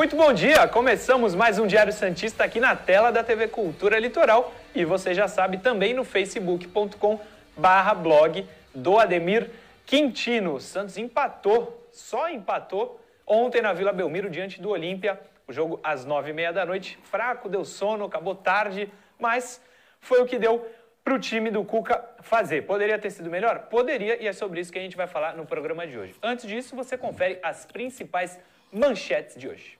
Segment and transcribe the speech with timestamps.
[0.00, 0.68] Muito bom dia!
[0.68, 5.26] Começamos mais um Diário Santista aqui na tela da TV Cultura Litoral e você já
[5.26, 7.20] sabe também no facebook.com
[7.56, 9.50] barra blog do Ademir
[9.84, 10.60] Quintino.
[10.60, 15.20] Santos empatou, só empatou ontem na Vila Belmiro diante do Olímpia.
[15.48, 19.60] O jogo às nove e meia da noite, fraco, deu sono, acabou tarde, mas
[20.00, 20.64] foi o que deu
[21.02, 22.62] para o time do Cuca fazer.
[22.62, 23.62] Poderia ter sido melhor?
[23.68, 26.14] Poderia, e é sobre isso que a gente vai falar no programa de hoje.
[26.22, 28.38] Antes disso, você confere as principais
[28.72, 29.77] manchetes de hoje.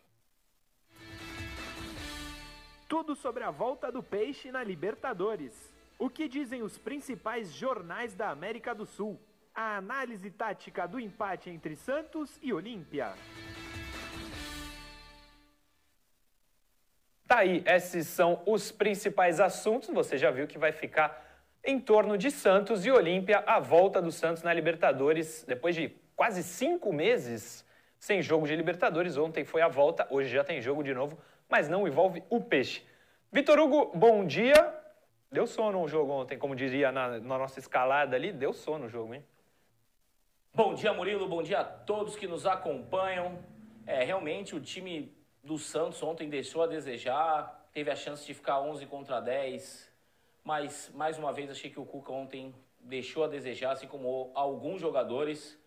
[2.89, 5.71] Tudo sobre a volta do peixe na Libertadores.
[5.99, 9.21] O que dizem os principais jornais da América do Sul?
[9.55, 13.13] A análise tática do empate entre Santos e Olímpia.
[17.27, 19.91] Tá aí, esses são os principais assuntos.
[19.91, 24.11] Você já viu que vai ficar em torno de Santos e Olímpia, a volta do
[24.11, 27.67] Santos na Libertadores, depois de quase cinco meses
[27.99, 29.19] sem jogo de Libertadores.
[29.19, 31.19] Ontem foi a volta, hoje já tem jogo de novo
[31.49, 32.83] mas não envolve o peixe.
[33.31, 34.75] Vitor Hugo, bom dia.
[35.31, 38.89] Deu sono o jogo ontem, como diria na, na nossa escalada ali, deu sono o
[38.89, 39.23] jogo, hein?
[40.55, 41.29] Bom dia, Murilo.
[41.29, 43.39] Bom dia a todos que nos acompanham.
[43.87, 48.61] É, realmente o time do Santos ontem deixou a desejar, teve a chance de ficar
[48.61, 49.93] 11 contra 10,
[50.43, 54.81] mas mais uma vez achei que o Cuca ontem deixou a desejar, assim como alguns
[54.81, 55.59] jogadores.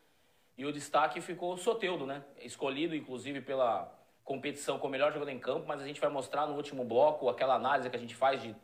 [0.58, 2.24] E o destaque ficou o Soteudo, né?
[2.40, 3.96] Escolhido inclusive pela
[4.32, 7.28] competição com o melhor jogador em campo, mas a gente vai mostrar no último bloco
[7.28, 8.56] aquela análise que a gente faz de,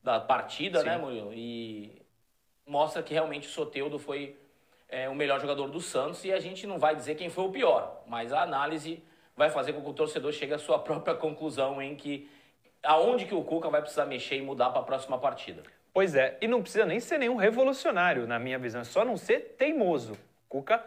[0.00, 0.96] da partida, né, Sim.
[0.96, 1.32] né, Murilo?
[1.34, 2.00] E
[2.64, 4.36] mostra que realmente o Soteudo foi
[4.88, 7.50] é, o melhor jogador do Santos e a gente não vai dizer quem foi o
[7.50, 9.02] pior, mas a análise
[9.36, 12.30] vai fazer com que o torcedor chegue à sua própria conclusão em que
[12.80, 15.64] aonde que o Cuca vai precisar mexer e mudar para a próxima partida.
[15.92, 19.16] Pois é, e não precisa nem ser nenhum revolucionário, na minha visão, é só não
[19.16, 20.16] ser teimoso.
[20.48, 20.84] Cuca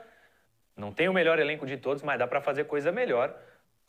[0.78, 3.36] não tem o melhor elenco de todos, mas dá para fazer coisa melhor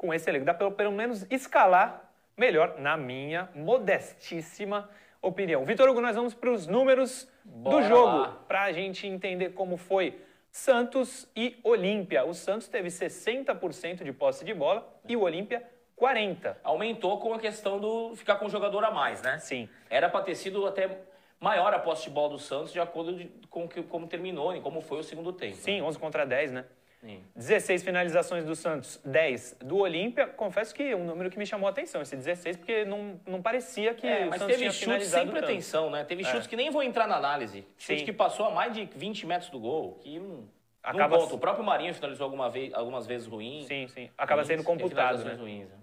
[0.03, 0.45] com esse elenco.
[0.45, 4.91] Dá pelo, pelo menos escalar melhor, na minha modestíssima
[5.23, 5.65] opinião.
[5.65, 9.77] Vitor Hugo, nós vamos para os números Bora do jogo, para a gente entender como
[9.77, 10.21] foi
[10.51, 12.25] Santos e Olímpia.
[12.25, 15.63] O Santos teve 60% de posse de bola e o Olímpia
[15.97, 16.57] 40%.
[16.65, 19.39] Aumentou com a questão do ficar com o jogador a mais, né?
[19.39, 19.69] Sim.
[19.89, 20.99] Era para ter sido até
[21.39, 24.81] maior a posse de bola do Santos de acordo com que, como terminou e como
[24.81, 25.57] foi o segundo tempo.
[25.57, 25.87] Sim, né?
[25.87, 26.65] 11 contra 10, né?
[27.03, 27.21] Sim.
[27.35, 30.29] 16 finalizações do Santos, 10 do Olímpia.
[30.29, 33.43] Confesso que é um número que me chamou a atenção, esse 16, porque não, não
[33.43, 36.05] parecia que é, o mas Santos teve chutes sem pretensão, né?
[36.05, 36.25] Teve é.
[36.27, 37.67] chutes que nem vão entrar na análise.
[37.77, 38.05] Chute Sim.
[38.05, 40.49] que passou a mais de 20 metros do gol, que não,
[40.81, 41.19] Acaba...
[41.19, 41.25] não.
[41.25, 43.65] O próprio Marinho finalizou alguma vez, algumas vezes ruim.
[43.67, 44.09] Sim, sim.
[44.17, 45.35] Acaba sendo computado, né?
[45.35, 45.77] Ruins, né?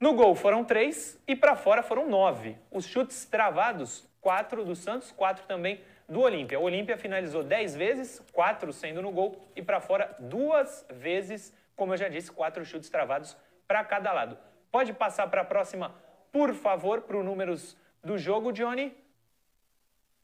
[0.00, 2.56] No gol foram três e para fora foram nove.
[2.70, 6.58] Os chutes travados, quatro do Santos, quatro também do Olímpia.
[6.58, 11.92] O Olímpia finalizou 10 vezes, 4 sendo no gol, e para fora duas vezes, como
[11.92, 13.36] eu já disse, quatro chutes travados
[13.66, 14.38] para cada lado.
[14.70, 15.94] Pode passar para a próxima,
[16.30, 18.96] por favor, para os números do jogo, Johnny.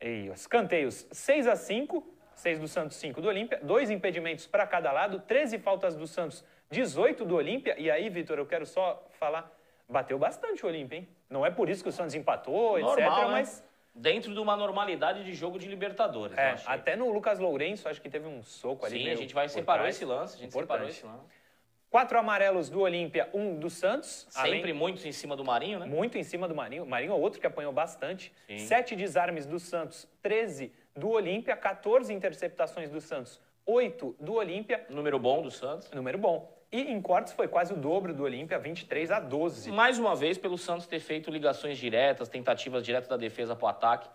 [0.00, 4.66] E os canteios 6 a 5, 6 do Santos, 5 do Olímpia, dois impedimentos para
[4.66, 7.74] cada lado, 13 faltas do Santos, 18 do Olímpia.
[7.78, 9.50] E aí, Vitor, eu quero só falar,
[9.88, 11.08] bateu bastante o Olímpia, hein?
[11.30, 13.26] Não é por isso que o Santos empatou, Normal, etc, né?
[13.30, 16.36] mas dentro de uma normalidade de jogo de Libertadores.
[16.36, 19.04] É, até no Lucas Lourenço, acho que teve um soco ali.
[19.04, 20.36] Sim, a gente vai separar esse lance.
[20.36, 20.66] A gente Importante.
[20.66, 21.42] separou esse lance.
[21.90, 24.26] Quatro amarelos do Olímpia, um do Santos.
[24.30, 24.72] Sempre além...
[24.72, 25.84] muito em cima do Marinho, né?
[25.84, 26.86] Muito em cima do Marinho.
[26.86, 28.32] Marinho é outro que apanhou bastante.
[28.46, 28.58] Sim.
[28.60, 34.86] Sete desarmes do Santos, 13 do Olímpia, 14 interceptações do Santos, 8 do Olímpia.
[34.88, 35.90] Número bom do Santos.
[35.90, 36.61] Número bom.
[36.72, 39.70] E em cortes foi quase o dobro do Olímpia, 23 a 12.
[39.70, 43.68] Mais uma vez, pelo Santos ter feito ligações diretas, tentativas diretas da defesa para o
[43.68, 44.08] ataque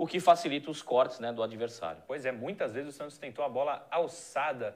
[0.00, 2.02] o que facilita os cortes né, do adversário.
[2.06, 4.74] Pois é, muitas vezes o Santos tentou a bola alçada,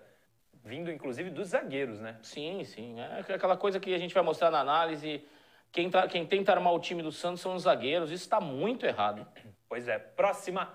[0.63, 2.19] vindo inclusive dos zagueiros, né?
[2.23, 3.01] Sim, sim.
[3.01, 5.27] É aquela coisa que a gente vai mostrar na análise.
[5.73, 8.11] Quem, quem tenta armar o time do Santos são os zagueiros.
[8.11, 9.27] Isso está muito errado.
[9.67, 9.99] Pois é.
[9.99, 10.71] Próxima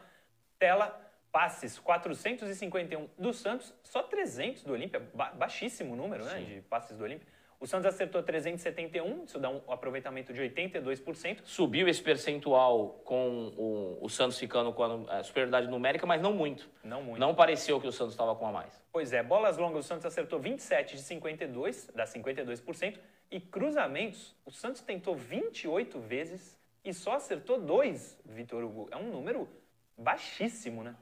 [0.57, 0.99] tela.
[1.31, 4.99] Passes 451 do Santos, só 300 do Olímpia.
[5.13, 7.27] Ba baixíssimo número né, de passes do Olímpia.
[7.59, 11.41] O Santos acertou 371, isso dá um aproveitamento de 82%.
[11.43, 16.69] Subiu esse percentual com o, o Santos ficando com a, superioridade numérica, mas não muito.
[16.81, 17.19] Não muito.
[17.19, 18.81] Não pareceu que o Santos estava com a mais.
[18.93, 22.97] Pois é, bolas longas, o Santos acertou 27 de 52, dá 52%.
[23.29, 28.87] E cruzamentos, o Santos tentou 28 vezes e só acertou dois, Vitor Hugo.
[28.89, 29.49] É um número
[29.97, 30.95] baixíssimo, né?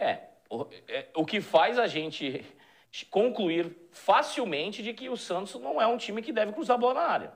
[0.00, 2.44] É, o, é, o que faz a gente
[3.10, 6.94] concluir facilmente de que o Santos não é um time que deve cruzar a bola
[6.94, 7.32] na área.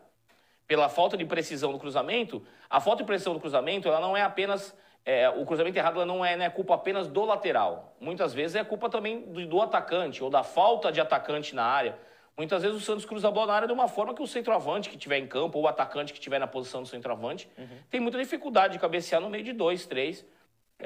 [0.67, 4.23] Pela falta de precisão do cruzamento, a falta de precisão do cruzamento, ela não é
[4.23, 4.75] apenas
[5.05, 7.95] é, o cruzamento errado ela não é, não é culpa apenas do lateral.
[8.01, 11.99] Muitas vezes é culpa também do, do, atacante ou da falta de atacante na área.
[12.37, 14.89] Muitas vezes o Santos cruza a bola na área de uma forma que o centroavante
[14.89, 17.79] que estiver em campo ou o atacante que estiver na posição do centroavante uhum.
[17.91, 20.25] tem muita dificuldade de cabecear no meio de dois, três.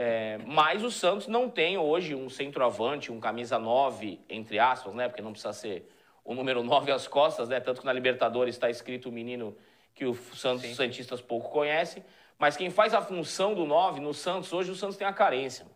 [0.01, 5.09] É, mas o Santos não tem hoje um centroavante, um camisa 9, entre aspas, né?
[5.09, 5.93] Porque não precisa ser
[6.25, 7.59] o número 9 às costas, né?
[7.59, 9.57] Tanto que na Libertadores está escrito o menino
[9.97, 10.75] que os Santos Sim.
[10.75, 12.05] Santistas pouco conhecem.
[12.39, 15.67] Mas quem faz a função do 9 no Santos, hoje o Santos tem a carência.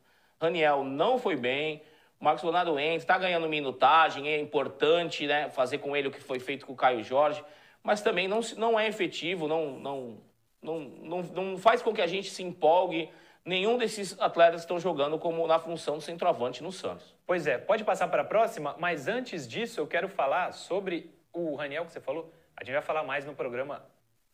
[0.41, 1.83] Raniel não foi bem,
[2.21, 6.39] Marcos Leonardo entra, está ganhando minutagem, é importante né, fazer com ele o que foi
[6.39, 7.43] feito com o Caio Jorge,
[7.83, 10.19] mas também não, não é efetivo, não, não,
[10.63, 13.11] não, não, não faz com que a gente se empolgue.
[13.45, 17.15] Nenhum desses atletas estão jogando como na função do centroavante no Santos.
[17.27, 21.57] Pois é, pode passar para a próxima, mas antes disso eu quero falar sobre o
[21.57, 22.33] Raniel que você falou.
[22.57, 23.85] A gente vai falar mais no programa,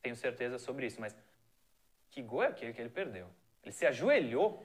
[0.02, 1.16] tenho certeza sobre isso, mas
[2.10, 3.26] que gol é aquele que ele perdeu?
[3.64, 4.62] Ele se ajoelhou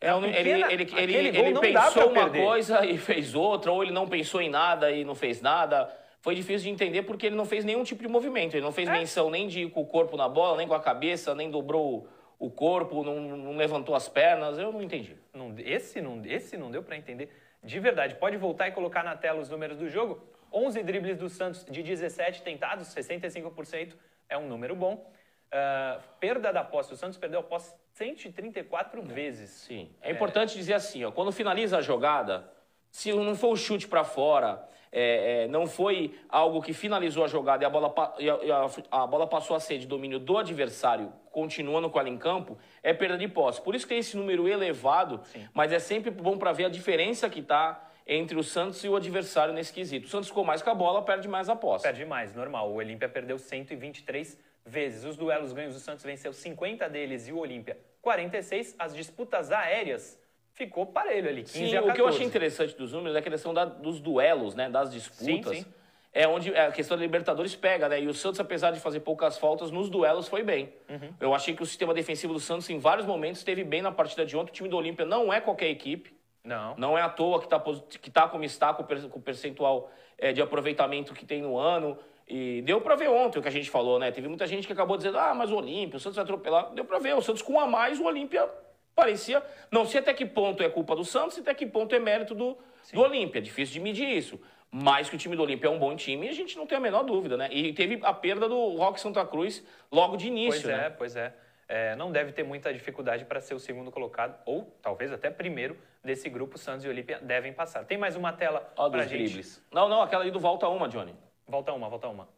[0.00, 4.08] é, pequena, ele, ele, ele, ele pensou uma coisa e fez outra, ou ele não
[4.08, 5.94] pensou em nada e não fez nada.
[6.20, 8.54] Foi difícil de entender porque ele não fez nenhum tipo de movimento.
[8.54, 8.92] Ele não fez é.
[8.92, 12.08] menção nem de ir com o corpo na bola, nem com a cabeça, nem dobrou
[12.40, 14.58] o corpo, não, não levantou as pernas.
[14.58, 15.14] Eu não entendi.
[15.32, 17.30] Não, esse, não, esse não deu para entender.
[17.62, 20.26] De verdade, pode voltar e colocar na tela os números do jogo.
[20.50, 23.92] 11 dribles do Santos de 17 tentados, 65%
[24.26, 25.12] é um número bom.
[25.52, 26.94] Uh, perda da posse.
[26.94, 29.50] O Santos perdeu a posse 134 vezes.
[29.50, 29.90] Sim.
[30.00, 32.50] É, é importante dizer assim, ó, quando finaliza a jogada,
[32.90, 37.28] se não for o chute para fora, é, é, não foi algo que finalizou a
[37.28, 41.12] jogada e a, bola, e a, a, bola passou a ser de domínio do adversário,
[41.30, 43.60] continuando com ela em campo, é perda de posse.
[43.60, 45.48] Por isso que tem esse número elevado, Sim.
[45.54, 48.96] mas é sempre bom para ver a diferença que está entre o Santos e o
[48.96, 50.06] adversário nesse quesito.
[50.06, 51.84] O Santos ficou mais com a bola, perde mais a posse.
[51.84, 52.68] Perde mais, normal.
[52.72, 55.04] O Olímpia perdeu 123 vezes.
[55.04, 58.74] Os duelos ganhos, o Santos venceu 50 deles e o Olímpia 46.
[58.76, 60.19] As disputas aéreas
[60.64, 61.90] ficou parelho ali, 15 sim, a 14.
[61.90, 64.92] o que eu achei interessante dos números é a questão da, dos duelos, né, das
[64.92, 65.56] disputas.
[65.56, 65.74] Sim, sim.
[66.12, 68.00] É onde a questão da Libertadores pega, né?
[68.00, 70.74] E o Santos, apesar de fazer poucas faltas, nos duelos foi bem.
[70.88, 71.14] Uhum.
[71.20, 74.26] Eu achei que o sistema defensivo do Santos, em vários momentos, esteve bem na partida
[74.26, 74.50] de ontem.
[74.50, 76.12] O time do Olímpia não é qualquer equipe.
[76.42, 76.74] Não.
[76.76, 80.42] Não é à toa que está que tá como está, com o percentual é, de
[80.42, 81.96] aproveitamento que tem no ano.
[82.26, 84.10] E deu para ver ontem o que a gente falou, né?
[84.10, 86.74] Teve muita gente que acabou dizendo, ah, mas o Olímpia, o Santos vai atropelar.
[86.74, 88.50] Deu para ver, o Santos com um a mais, o Olímpia
[89.00, 89.42] parecia.
[89.70, 92.34] Não sei até que ponto é culpa do Santos e até que ponto é mérito
[92.34, 92.58] do,
[92.92, 93.40] do Olímpia.
[93.40, 94.38] Difícil de medir isso.
[94.70, 96.80] Mas que o time do Olímpia é um bom time, a gente não tem a
[96.80, 97.48] menor dúvida, né?
[97.50, 100.62] E teve a perda do Rock Santa Cruz logo de início.
[100.62, 100.90] Pois é, né?
[100.90, 101.34] pois é.
[101.66, 101.96] é.
[101.96, 106.28] Não deve ter muita dificuldade para ser o segundo colocado, ou talvez até primeiro desse
[106.28, 106.56] grupo.
[106.56, 107.84] Santos e Olímpia devem passar.
[107.84, 109.24] Tem mais uma tela para gente?
[109.24, 109.60] Dribles.
[109.72, 111.16] Não, não, aquela ali do volta uma, Johnny.
[111.48, 112.28] Volta uma, volta uma.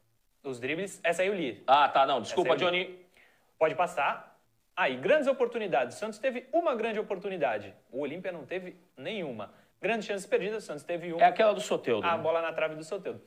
[0.43, 1.63] Os dribles, essa aí eu li.
[1.67, 2.99] Ah, tá, não, desculpa, Johnny.
[3.59, 4.32] Pode passar.
[4.75, 5.95] Aí, grandes oportunidades.
[5.95, 7.73] O Santos teve uma grande oportunidade.
[7.91, 9.53] O Olímpia não teve nenhuma.
[9.81, 11.21] Grandes chances perdidas, o Santos teve uma.
[11.21, 12.07] É aquela do Soteudo.
[12.07, 12.23] A né?
[12.23, 13.21] bola na trave do Soteudo.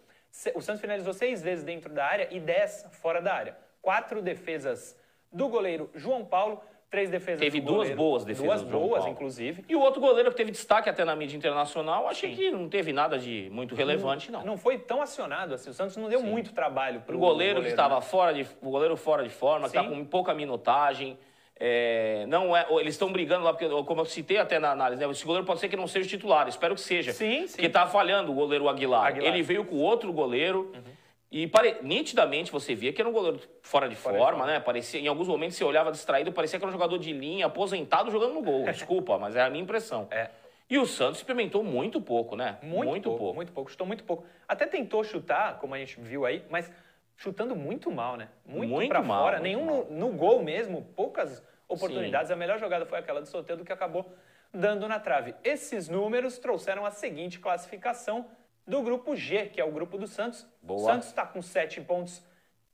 [0.54, 3.56] O Santos finalizou seis vezes dentro da área e dez fora da área.
[3.81, 4.98] Quatro defesas
[5.32, 8.46] do goleiro João Paulo Três defesas Teve duas goleiro, boas defesas.
[8.46, 9.12] Duas boas, Paulo.
[9.12, 9.64] inclusive.
[9.69, 12.37] E o outro goleiro que teve destaque até na mídia internacional, achei Sim.
[12.37, 14.44] que não teve nada de muito relevante, não.
[14.44, 15.69] Não foi tão acionado assim.
[15.69, 16.26] O Santos não deu Sim.
[16.26, 17.54] muito trabalho para o goleiro.
[17.54, 18.00] goleiro que estava né?
[18.02, 19.72] fora de, o goleiro fora de forma, Sim.
[19.72, 21.19] que está com pouca minutagem.
[21.58, 25.10] É, não é, eles estão brigando lá, porque, como eu citei até na análise, né,
[25.10, 27.12] esse goleiro pode ser que não seja titular, espero que seja.
[27.12, 27.52] Sim, sim.
[27.52, 29.06] Porque está falhando o goleiro Aguilar.
[29.06, 29.28] Aguilar.
[29.28, 30.70] Ele veio com outro goleiro.
[30.75, 30.96] Uhum.
[31.30, 31.78] E pare...
[31.82, 34.60] nitidamente você via que era um goleiro fora de fora forma, de né?
[34.60, 38.10] Parecia, em alguns momentos você olhava distraído, parecia que era um jogador de linha, aposentado
[38.10, 38.64] jogando no gol.
[38.70, 40.06] Desculpa, mas é a minha impressão.
[40.10, 40.30] É.
[40.68, 42.58] E o Santos experimentou muito pouco, né?
[42.62, 44.25] Muito, muito pouco, pouco, Muito pouco, chutou muito pouco.
[44.48, 46.70] Até tentou chutar, como a gente viu aí, mas
[47.16, 48.28] chutando muito mal, né?
[48.44, 49.40] Muito, muito pra mal, fora.
[49.40, 52.28] Nenhum no, no, gol mesmo, poucas oportunidades.
[52.28, 52.35] Sim.
[52.35, 54.12] A melhor jogada foi aquela do Soteldo que acabou
[54.52, 55.35] dando na trave.
[55.42, 58.26] Esses números trouxeram a seguinte classificação
[58.66, 60.46] do grupo G, que é o grupo do Santos.
[60.62, 60.80] Boa.
[60.80, 62.23] O Santos está com sete pontos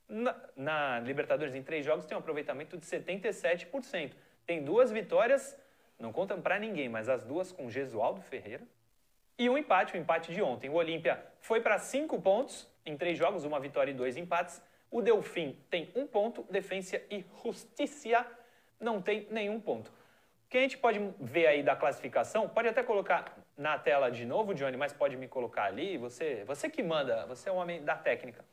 [0.07, 4.11] na, na, Libertadores em três jogos, tem um aproveitamento de 77%.
[4.45, 5.57] Tem duas vitórias,
[5.97, 8.63] não contam para ninguém, mas as duas com Gesualdo Ferreira.
[9.37, 10.69] E um empate, o um empate de ontem.
[10.69, 14.61] O Olímpia foi para cinco pontos em três jogos, uma vitória e dois empates.
[14.91, 18.25] O Delfim tem um ponto, Defensa e Justiça
[18.79, 19.89] não tem nenhum ponto.
[19.89, 24.25] O que a gente pode ver aí da classificação, pode até colocar na tela de
[24.25, 25.97] novo, Johnny, mas pode me colocar ali.
[25.97, 28.45] Você, você que manda, você é o homem da técnica.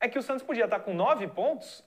[0.00, 1.84] É que o Santos podia estar com nove pontos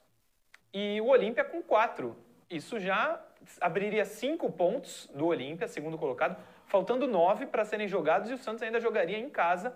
[0.71, 2.15] e o Olímpia com quatro.
[2.47, 3.19] Isso já
[3.59, 6.37] abriria cinco pontos do Olímpia, segundo colocado,
[6.67, 9.75] faltando nove para serem jogados e o Santos ainda jogaria em casa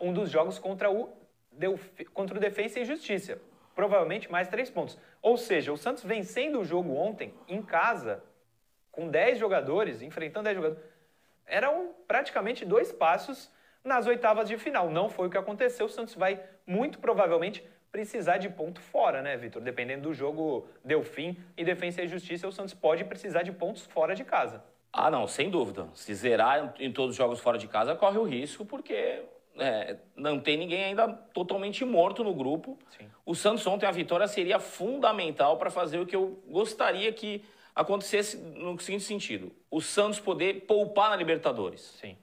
[0.00, 1.10] um dos jogos contra o,
[2.12, 3.40] contra o Defensa e Justiça.
[3.74, 4.98] Provavelmente mais três pontos.
[5.20, 8.22] Ou seja, o Santos vencendo o jogo ontem em casa,
[8.90, 10.96] com dez jogadores, enfrentando dez jogadores
[11.46, 13.50] eram praticamente dois passos
[13.84, 14.90] nas oitavas de final.
[14.90, 15.86] Não foi o que aconteceu.
[15.86, 19.62] O Santos vai muito provavelmente precisar de ponto fora, né, Vitor?
[19.62, 24.14] Dependendo do jogo Delfim e Defensa e Justiça, o Santos pode precisar de pontos fora
[24.14, 24.62] de casa.
[24.92, 25.88] Ah, não, sem dúvida.
[25.94, 29.22] Se zerar em todos os jogos fora de casa, corre o risco, porque
[29.58, 32.78] é, não tem ninguém ainda totalmente morto no grupo.
[32.96, 33.08] Sim.
[33.24, 37.44] O Santos ontem, a vitória seria fundamental para fazer o que eu gostaria que
[37.74, 41.80] acontecesse no seguinte sentido: o Santos poder poupar na Libertadores.
[42.00, 42.16] Sim.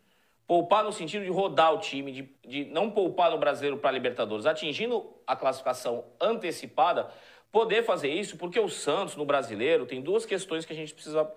[0.46, 3.94] Poupar no sentido de rodar o time, de, de não poupar no brasileiro para a
[3.94, 7.10] Libertadores, atingindo a classificação antecipada,
[7.52, 11.32] poder fazer isso, porque o Santos no brasileiro tem duas questões que a gente precisa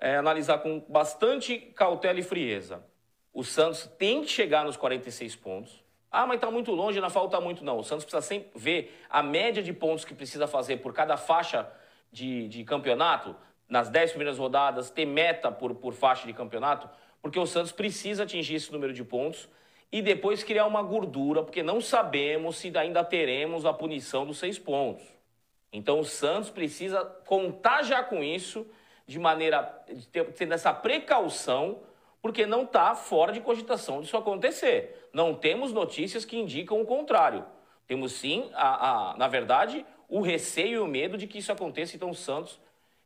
[0.00, 2.84] é, analisar com bastante cautela e frieza.
[3.32, 5.84] O Santos tem que chegar nos 46 pontos.
[6.10, 7.64] Ah, mas está muito longe, não falta muito.
[7.64, 11.16] Não, o Santos precisa sempre ver a média de pontos que precisa fazer por cada
[11.16, 11.70] faixa
[12.10, 13.36] de, de campeonato,
[13.68, 16.88] nas 10 primeiras rodadas, ter meta por, por faixa de campeonato,
[17.22, 19.48] porque o Santos precisa atingir esse número de pontos
[19.92, 24.58] e depois criar uma gordura, porque não sabemos se ainda teremos a punição dos seis
[24.58, 25.04] pontos.
[25.72, 28.66] Então o Santos precisa contar já com isso
[29.06, 29.62] de maneira
[30.36, 31.80] tendo essa precaução,
[32.22, 35.08] porque não está fora de cogitação disso acontecer.
[35.12, 37.44] Não temos notícias que indicam o contrário.
[37.86, 41.96] Temos sim, a, a, na verdade, o receio e o medo de que isso aconteça.
[41.96, 42.60] Então, o Santos,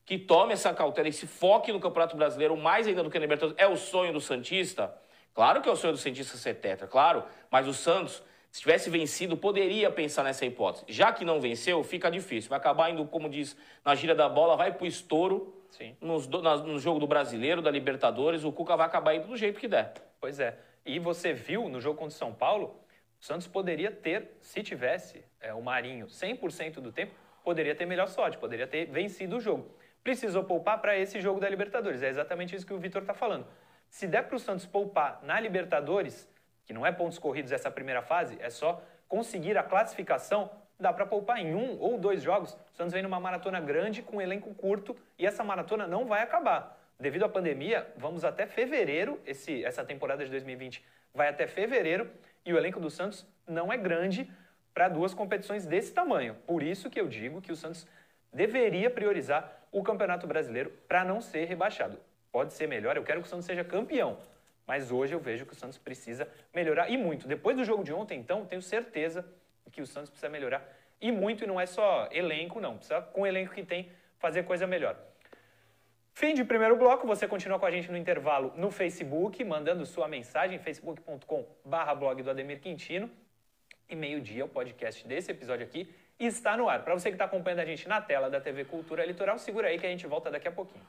[0.05, 3.23] que tome essa cautela e se foque no Campeonato Brasileiro, mais ainda do que na
[3.23, 4.95] Libertadores, é o sonho do Santista.
[5.33, 8.21] Claro que é o sonho do Santista ser tetra, claro, mas o Santos
[8.55, 10.85] se tivesse vencido, poderia pensar nessa hipótese.
[10.87, 12.49] Já que não venceu, fica difícil.
[12.49, 13.53] Vai acabar indo, como diz
[13.83, 15.53] na gira da bola, vai pro estouro
[16.01, 18.43] nos, na, no jogo do Brasileiro, da Libertadores.
[18.43, 19.93] O Cuca vai acabar indo do jeito que der.
[20.19, 20.57] Pois é.
[20.85, 22.79] E você viu no jogo contra o São Paulo,
[23.19, 27.13] o Santos poderia ter, se tivesse é, o Marinho 100% do tempo,
[27.43, 29.69] poderia ter melhor sorte, poderia ter vencido o jogo.
[30.03, 32.03] Precisou poupar para esse jogo da Libertadores.
[32.03, 33.47] É exatamente isso que o Vitor está falando.
[33.89, 36.29] Se der para o Santos poupar na Libertadores
[36.65, 41.05] que não é pontos corridos essa primeira fase, é só conseguir a classificação, dá para
[41.05, 42.53] poupar em um ou dois jogos.
[42.53, 46.21] O Santos vem numa maratona grande com um elenco curto e essa maratona não vai
[46.21, 46.79] acabar.
[46.99, 52.09] Devido à pandemia, vamos até fevereiro, esse, essa temporada de 2020 vai até fevereiro
[52.45, 54.29] e o elenco do Santos não é grande
[54.73, 56.35] para duas competições desse tamanho.
[56.45, 57.87] Por isso que eu digo que o Santos
[58.31, 61.97] deveria priorizar o Campeonato Brasileiro para não ser rebaixado.
[62.31, 64.17] Pode ser melhor, eu quero que o Santos seja campeão,
[64.67, 67.27] mas hoje eu vejo que o Santos precisa melhorar e muito.
[67.27, 69.25] Depois do jogo de ontem, então, tenho certeza
[69.75, 70.61] que o Santos precisa melhorar
[71.01, 72.77] e muito, e não é só elenco, não.
[72.77, 74.97] Precisa, com o elenco que tem, fazer coisa melhor.
[76.13, 80.07] Fim de primeiro bloco, você continua com a gente no intervalo no Facebook, mandando sua
[80.07, 83.11] mensagem, facebook.com.br blog do Ademir Quintino.
[83.89, 86.83] E meio-dia, o podcast desse episódio aqui está no ar.
[86.83, 89.77] Para você que está acompanhando a gente na tela da TV Cultura Litoral, segura aí
[89.77, 90.83] que a gente volta daqui a pouquinho.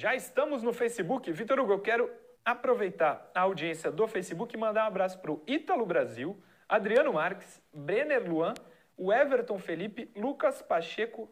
[0.00, 1.30] Já estamos no Facebook.
[1.30, 2.10] Vitor Hugo, eu quero
[2.42, 7.62] aproveitar a audiência do Facebook e mandar um abraço para o Ítalo Brasil, Adriano Marques,
[7.70, 8.54] Brenner Luan,
[8.96, 11.30] o Everton Felipe, Lucas Pacheco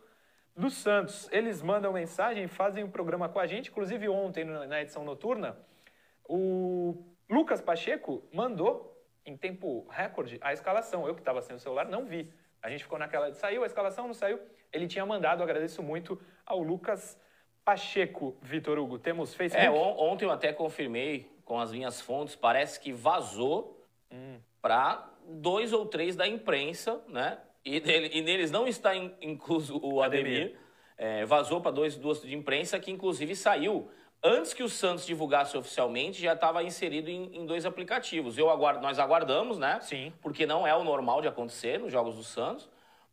[0.54, 1.30] dos Santos.
[1.32, 3.70] Eles mandam mensagem, fazem um programa com a gente.
[3.70, 5.56] Inclusive, ontem, na edição noturna,
[6.28, 11.08] o Lucas Pacheco mandou, em tempo recorde, a escalação.
[11.08, 12.30] Eu que estava sem o celular, não vi.
[12.62, 13.32] A gente ficou naquela.
[13.32, 14.38] Saiu a escalação, não saiu?
[14.70, 17.18] Ele tinha mandado, agradeço muito ao Lucas
[17.68, 19.62] Pacheco, Vitor Hugo, temos Facebook?
[19.62, 24.38] É, ontem eu até confirmei com as minhas fontes, parece que vazou hum.
[24.62, 27.36] para dois ou três da imprensa, né?
[27.62, 30.32] E, dele, e neles não está in, incluso o Ademir.
[30.32, 30.58] Ademir.
[30.96, 33.90] É, vazou para dois, duas de imprensa que inclusive saiu
[34.24, 38.38] antes que o Santos divulgasse oficialmente, já estava inserido em, em, dois aplicativos.
[38.38, 39.78] Eu aguardo, nós aguardamos, né?
[39.82, 40.10] Sim.
[40.22, 42.66] Porque não é o normal de acontecer nos jogos do Santos.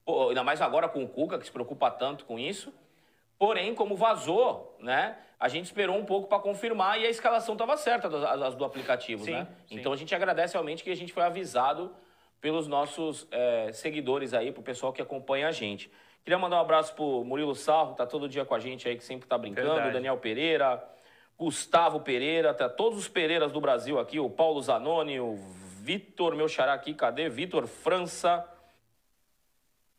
[0.06, 2.74] Pô, ainda mais agora com o Cuca, que se preocupa tanto com isso.
[3.38, 5.18] Porém, como vazou, né?
[5.40, 9.26] A gente esperou um pouco para confirmar e a escalação estava certa das, do aplicativo,
[9.26, 9.48] sim, né?
[9.68, 9.80] Sim.
[9.80, 11.94] Então a gente agradece realmente que a gente foi avisado
[12.40, 15.92] pelos nossos é, seguidores aí, pro pessoal que acompanha a gente.
[16.24, 19.04] Queria mandar um abraço pro Murilo Sarro, tá todo dia com a gente aí, que
[19.04, 19.94] sempre tá brincando, Verdade.
[19.94, 20.84] Daniel Pereira,
[21.38, 25.36] Gustavo Pereira, tá todos os Pereiras do Brasil aqui, o Paulo Zanoni, o
[25.82, 27.30] Vitor, meu xará aqui, cadê?
[27.30, 28.48] Vitor França,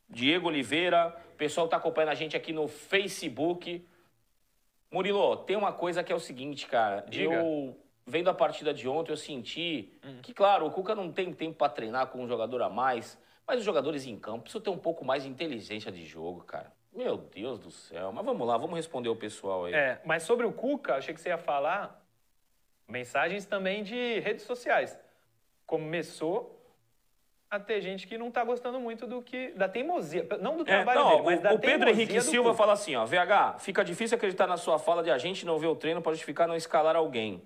[0.08, 3.86] Diego Oliveira, o pessoal está acompanhando a gente aqui no Facebook.
[4.90, 7.04] Murilo, tem uma coisa que é o seguinte, cara.
[7.10, 7.34] Diga.
[7.34, 10.20] Eu, vendo a partida de ontem, eu senti hum.
[10.22, 13.58] que, claro, o Cuca não tem tempo para treinar com um jogador a mais, mas
[13.58, 16.72] os jogadores em campo precisam ter um pouco mais de inteligência de jogo, cara.
[16.90, 18.10] Meu Deus do céu.
[18.12, 19.74] Mas vamos lá, vamos responder o pessoal aí.
[19.74, 22.02] É, mas sobre o Cuca, achei que você ia falar
[22.88, 24.98] mensagens também de redes sociais.
[25.66, 26.55] Começou
[27.50, 30.66] a ter gente que não está gostando muito do que da teimosia, não do é,
[30.66, 33.58] trabalho é, não, dele, mas o, da o Pedro Henrique Silva fala assim, ó, VH,
[33.60, 36.48] fica difícil acreditar na sua fala de a gente não ver o treino para justificar
[36.48, 37.42] não escalar alguém.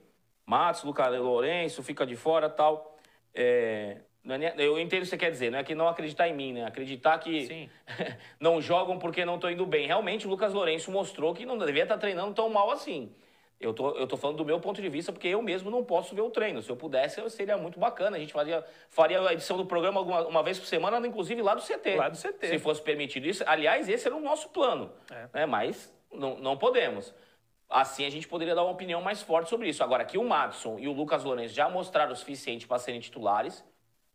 [0.46, 2.98] Matos, Lucas Lourenço, fica de fora, tal.
[3.34, 6.34] É, é, eu entendo o que você quer dizer, não é que não acreditar em
[6.34, 6.64] mim, né?
[6.64, 7.70] Acreditar que
[8.40, 9.86] não jogam porque não estão indo bem.
[9.86, 13.12] Realmente, o Lucas Lourenço mostrou que não devia estar treinando tão mal assim.
[13.60, 16.14] Eu tô, eu tô falando do meu ponto de vista, porque eu mesmo não posso
[16.14, 16.62] ver o treino.
[16.62, 18.16] Se eu pudesse, seria muito bacana.
[18.16, 21.54] A gente faria, faria a edição do programa alguma, uma vez por semana, inclusive lá
[21.54, 21.96] do CT.
[21.96, 22.48] Lá do CT.
[22.48, 23.44] Se fosse permitido isso.
[23.46, 24.90] Aliás, esse era o nosso plano.
[25.10, 25.40] É.
[25.40, 25.46] Né?
[25.46, 27.12] Mas não, não podemos.
[27.68, 29.84] Assim a gente poderia dar uma opinião mais forte sobre isso.
[29.84, 33.62] Agora, que o Madison e o Lucas Lourenço já mostraram o suficiente para serem titulares,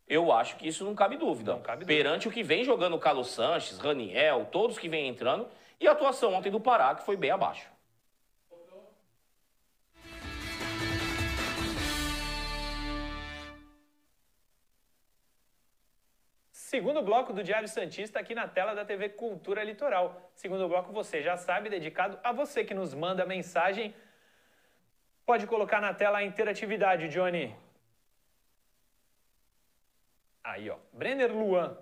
[0.07, 1.53] eu acho que isso não cabe dúvida.
[1.53, 2.03] Não cabe dúvida.
[2.03, 5.47] Perante o que vem jogando o Carlos Sanches, Raniel, todos que vêm entrando,
[5.79, 7.74] e a atuação ontem do Pará, que foi bem abaixo.
[16.75, 20.29] Segundo bloco do Diário Santista aqui na tela da TV Cultura Litoral.
[20.35, 23.95] Segundo bloco, você já sabe, dedicado a você que nos manda mensagem.
[25.25, 27.55] Pode colocar na tela a interatividade, Johnny.
[30.43, 30.75] Aí, ó.
[30.91, 31.77] Brenner Luan.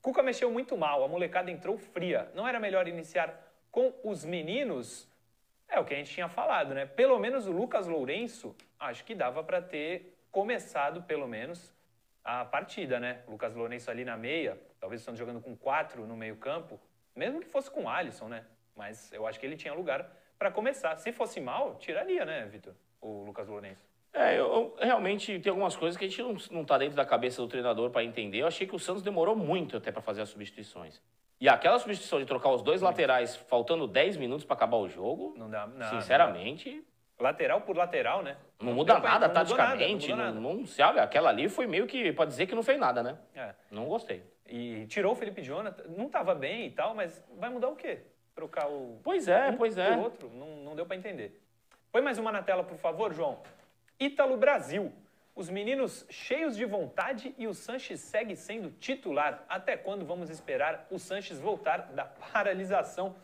[0.00, 2.32] Cuca mexeu muito mal, a molecada entrou fria.
[2.34, 3.28] Não era melhor iniciar
[3.70, 5.06] com os meninos?
[5.68, 6.86] É o que a gente tinha falado, né?
[6.86, 11.70] Pelo menos o Lucas Lourenço, acho que dava para ter começado, pelo menos,
[12.28, 13.22] a partida, né?
[13.26, 16.78] O Lucas Lourenço ali na meia, talvez estando jogando com quatro no meio-campo,
[17.16, 18.44] mesmo que fosse com o Alisson, né?
[18.76, 20.06] Mas eu acho que ele tinha lugar
[20.38, 20.94] para começar.
[20.98, 22.74] Se fosse mal, tiraria, né, Vitor?
[23.00, 23.82] O Lucas Lourenço.
[24.12, 27.04] É, eu, eu, realmente tem algumas coisas que a gente não, não tá dentro da
[27.06, 28.42] cabeça do treinador para entender.
[28.42, 31.00] Eu achei que o Santos demorou muito até para fazer as substituições.
[31.40, 35.34] E aquela substituição de trocar os dois laterais faltando 10 minutos para acabar o jogo,
[35.38, 36.84] não dá, não, sinceramente,
[37.18, 38.36] Lateral por lateral, né?
[38.60, 40.14] Não, muda nada não taticamente.
[40.14, 42.78] Nada, não, não, se olha, aquela ali foi meio que pode dizer que não fez
[42.78, 43.18] nada, né?
[43.34, 43.54] É.
[43.70, 44.22] Não gostei.
[44.46, 48.02] E tirou o Felipe Jonathan, não estava bem e tal, mas vai mudar o quê?
[48.34, 49.00] Trocar o.
[49.02, 49.96] Pois é, um pois é.
[49.96, 51.42] O outro, não, não deu para entender.
[51.90, 53.42] Põe mais uma na tela, por favor, João.
[53.98, 54.92] Ítalo Brasil.
[55.34, 59.44] Os meninos cheios de vontade e o Sanches segue sendo titular.
[59.48, 63.14] Até quando vamos esperar o Sanches voltar da paralisação?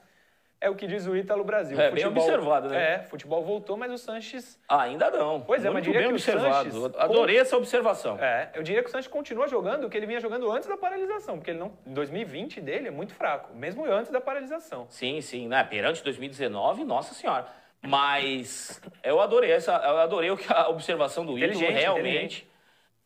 [0.61, 1.79] É o que diz o Ítalo Brasil.
[1.79, 2.95] É, futebol, bem observado, né?
[2.95, 4.59] É, futebol voltou, mas o Sanches...
[4.69, 5.41] ainda não.
[5.41, 6.71] Pois é, Muito mas diria bem que observado.
[6.71, 6.97] Sanches...
[6.97, 8.19] Adorei essa observação.
[8.19, 10.77] É, eu diria que o Sanches continua jogando o que ele vinha jogando antes da
[10.77, 11.73] paralisação, porque ele não...
[11.87, 14.87] 2020 dele é muito fraco, mesmo antes da paralisação.
[14.89, 15.63] Sim, sim, né?
[15.65, 17.47] Perante 2019, nossa senhora.
[17.83, 22.49] Mas eu adorei essa, eu adorei a observação do Ítalo, realmente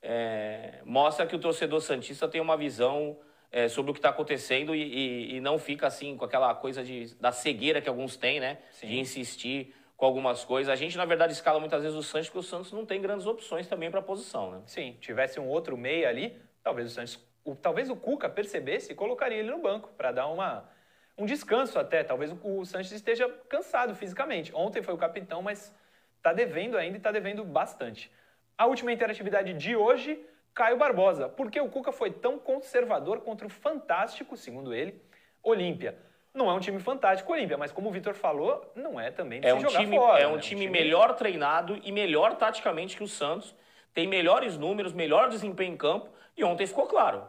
[0.02, 3.16] é, mostra que o torcedor santista tem uma visão
[3.50, 6.84] é, sobre o que está acontecendo e, e, e, não fica assim com aquela coisa
[6.84, 8.58] de, da cegueira que alguns têm, né?
[8.70, 8.88] Sim.
[8.88, 10.72] De insistir com algumas coisas.
[10.72, 13.26] A gente, na verdade, escala muitas vezes o Santos, porque o Santos não tem grandes
[13.26, 14.62] opções também para a posição, né?
[14.66, 18.94] Sim, tivesse um outro meia ali, talvez o Santos, o, talvez o Cuca percebesse e
[18.94, 20.68] colocaria ele no banco para dar uma,
[21.16, 22.04] um descanso até.
[22.04, 24.54] Talvez o, o Santos esteja cansado fisicamente.
[24.54, 25.74] Ontem foi o capitão, mas
[26.16, 28.12] está devendo ainda e está devendo bastante.
[28.56, 30.22] A última interatividade de hoje
[30.58, 31.28] Caio Barbosa.
[31.28, 35.00] Por que o Cuca foi tão conservador contra o fantástico, segundo ele,
[35.40, 35.96] Olímpia?
[36.34, 39.46] Não é um time fantástico, Olímpia, mas como o Vitor falou, não é também de
[39.46, 40.20] é um jogar time, fora.
[40.20, 40.40] É um, né?
[40.40, 43.54] time, um time melhor treinado e melhor taticamente que o Santos.
[43.94, 46.08] Tem melhores números, melhor desempenho em campo.
[46.36, 47.22] E ontem ficou claro.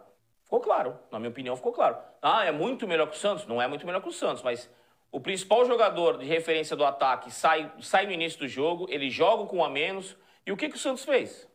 [0.44, 0.98] Ficou claro.
[1.12, 1.98] Na minha opinião, ficou claro.
[2.24, 3.46] Ah, é muito melhor que o Santos?
[3.46, 4.68] Não é muito melhor que o Santos, mas
[5.12, 9.46] o principal jogador de referência do ataque sai, sai no início do jogo, ele joga
[9.46, 10.18] com um a menos.
[10.48, 11.48] E o que, que o Santos fez?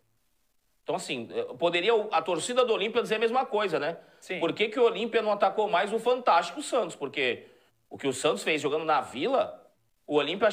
[0.85, 3.97] Então, assim, poderia a torcida do Olímpia dizer a mesma coisa, né?
[4.21, 4.39] Sim.
[4.39, 6.95] Por que, que o Olímpia não atacou mais o fantástico Santos?
[6.95, 7.47] Porque
[7.89, 9.67] o que o Santos fez jogando na Vila,
[10.07, 10.51] o Olímpia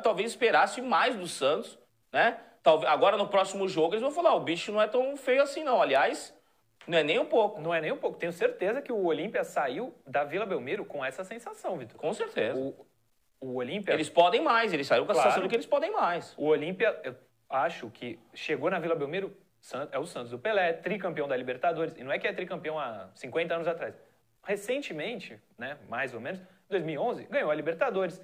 [0.00, 1.76] talvez esperasse mais do Santos,
[2.12, 2.38] né?
[2.62, 5.64] Talvez, agora no próximo jogo eles vão falar: o bicho não é tão feio assim,
[5.64, 5.82] não.
[5.82, 6.32] Aliás,
[6.86, 7.60] não é nem um pouco.
[7.60, 8.16] Não é nem um pouco.
[8.16, 11.98] Tenho certeza que o Olímpia saiu da Vila Belmiro com essa sensação, Vitor.
[11.98, 12.56] Com certeza.
[12.56, 12.86] O,
[13.40, 13.92] o Olímpia.
[13.92, 15.28] Eles podem mais, eles saíram com a claro.
[15.28, 16.32] sensação de que eles podem mais.
[16.36, 17.16] O Olímpia, eu
[17.50, 19.36] acho que chegou na Vila Belmiro
[19.90, 21.96] é o Santos do Pelé, tricampeão da Libertadores.
[21.96, 23.98] E não é que é tricampeão há 50 anos atrás.
[24.42, 28.20] Recentemente, né, mais ou menos, 2011, ganhou a Libertadores.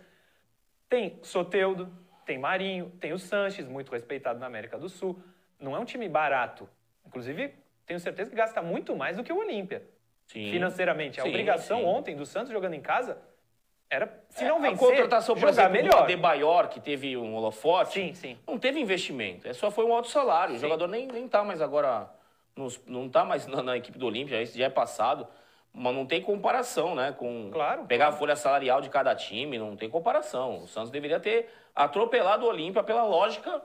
[0.88, 1.90] Tem Soteudo,
[2.26, 5.22] tem Marinho, tem o Sanches, muito respeitado na América do Sul.
[5.58, 6.68] Não é um time barato.
[7.06, 7.54] Inclusive,
[7.86, 9.82] tenho certeza que gasta muito mais do que o Olímpia.
[10.26, 11.20] Financeiramente.
[11.20, 11.84] A sim, obrigação sim.
[11.86, 13.18] ontem do Santos jogando em casa
[13.90, 16.06] era, se não vencer, a contratação, por exemplo, melhor.
[16.06, 18.38] de Bayor, que teve um holofote, sim, sim.
[18.46, 19.48] não teve investimento.
[19.48, 20.52] É só foi um alto salário.
[20.52, 20.58] Sim.
[20.58, 22.08] O jogador nem, nem tá mais agora,
[22.54, 25.26] nos, não está mais na, na, equipe do Olímpia, isso já é passado.
[25.72, 27.12] Mas não tem comparação, né?
[27.12, 28.14] Com claro, pegar claro.
[28.14, 30.62] a folha salarial de cada time, não tem comparação.
[30.62, 33.60] O Santos deveria ter atropelado o Olímpia pela lógica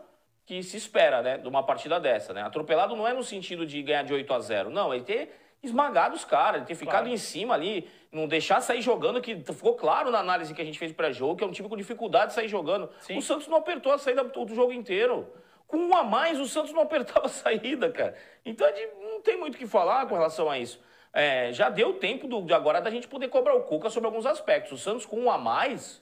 [0.46, 2.44] que se espera, né, de uma partida dessa, né?
[2.44, 6.16] Atropelado não é no sentido de ganhar de 8 a 0, não, ele ter esmagado
[6.16, 7.10] os caras, ter ficado claro.
[7.10, 10.80] em cima ali, não deixar sair jogando, que ficou claro na análise que a gente
[10.80, 12.90] fez pré-jogo, que é um time com dificuldade de sair jogando.
[13.02, 13.18] Sim.
[13.18, 15.28] O Santos não apertou a saída do jogo inteiro.
[15.68, 18.16] Com um a mais, o Santos não apertava a saída, cara.
[18.46, 18.68] Então
[19.02, 20.80] não tem muito o que falar com relação a isso.
[21.12, 24.26] É, já deu tempo do, de agora da gente poder cobrar o Cuca sobre alguns
[24.26, 24.74] aspectos.
[24.74, 26.02] O Santos com um a mais,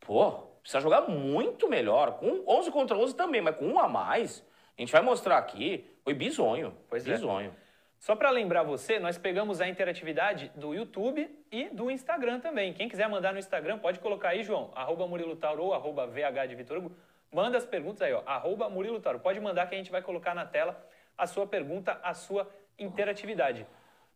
[0.00, 2.12] pô, precisa jogar muito melhor.
[2.12, 4.44] Com 11 contra 11 também, mas com um a mais,
[4.76, 6.76] a gente vai mostrar aqui, foi bizonho.
[6.88, 7.12] Pois é.
[7.12, 7.54] bizonho.
[7.60, 7.63] É.
[8.04, 12.74] Só para lembrar você, nós pegamos a interatividade do YouTube e do Instagram também.
[12.74, 16.48] Quem quiser mandar no Instagram, pode colocar aí, João, arroba Murilo Tauro ou arroba VH
[16.50, 16.94] de Vitor Hugo.
[17.32, 19.20] Manda as perguntas aí, ó, arroba Murilo Tauro.
[19.20, 20.86] Pode mandar que a gente vai colocar na tela
[21.16, 22.46] a sua pergunta, a sua
[22.78, 23.66] interatividade.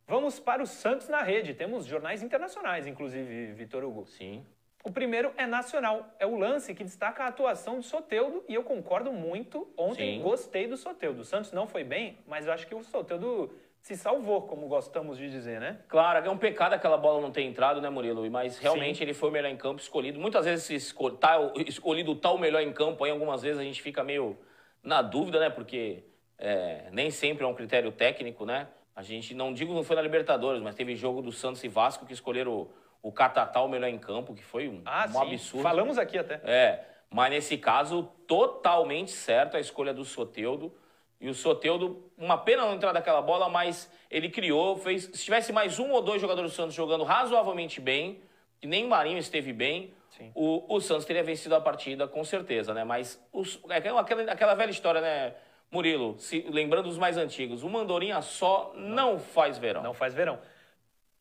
[0.07, 1.55] Vamos para o Santos na rede.
[1.55, 4.05] Temos jornais internacionais, inclusive, Vitor Hugo.
[4.05, 4.45] Sim.
[4.85, 6.15] O primeiro é nacional.
[6.19, 9.67] É o lance que destaca a atuação do Soteudo e eu concordo muito.
[9.79, 10.23] Ontem Sim.
[10.23, 11.23] gostei do Soteudo.
[11.23, 15.17] O Santos não foi bem, mas eu acho que o Soteudo se salvou, como gostamos
[15.17, 15.79] de dizer, né?
[15.89, 18.29] Claro, é um pecado aquela bola não ter entrado, né, Murilo?
[18.31, 19.05] Mas realmente Sim.
[19.05, 20.19] ele foi o melhor em campo escolhido.
[20.19, 24.05] Muitas vezes escol tá, escolhido tal melhor em campo, aí algumas vezes a gente fica
[24.05, 24.39] meio
[24.83, 25.49] na dúvida, né?
[25.49, 26.05] Porque
[26.39, 28.69] é, nem sempre é um critério técnico, né?
[28.95, 32.05] A gente, não digo não foi na Libertadores, mas teve jogo do Santos e Vasco
[32.05, 35.63] que escolheram o, o Catatal melhor em campo, que foi um, ah, um absurdo.
[35.63, 36.41] Falamos aqui até.
[36.45, 40.75] É, mas nesse caso, totalmente certo a escolha do Soteudo.
[41.21, 45.05] E o Soteudo, uma pena não entrar daquela bola, mas ele criou, fez.
[45.05, 48.21] Se tivesse mais um ou dois jogadores do Santos jogando razoavelmente bem,
[48.61, 49.93] que nem o Marinho esteve bem,
[50.35, 52.85] o, o, Santos teria vencido a partida com certeza, né?
[52.85, 55.35] Mas os, é aquela, aquela velha história, né,
[55.71, 56.19] Murilo?
[56.19, 59.83] Se, lembrando os mais antigos, o Mandorinha só não faz verão.
[59.83, 60.39] Não faz verão.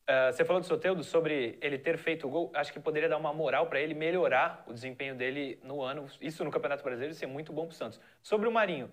[0.10, 2.52] Uh, você falou do Soteudo sobre ele ter feito o gol.
[2.54, 6.08] Acho que poderia dar uma moral para ele melhorar o desempenho dele no ano.
[6.22, 8.00] Isso no Campeonato Brasileiro ser muito bom para o Santos.
[8.24, 8.90] Sobre o Marinho,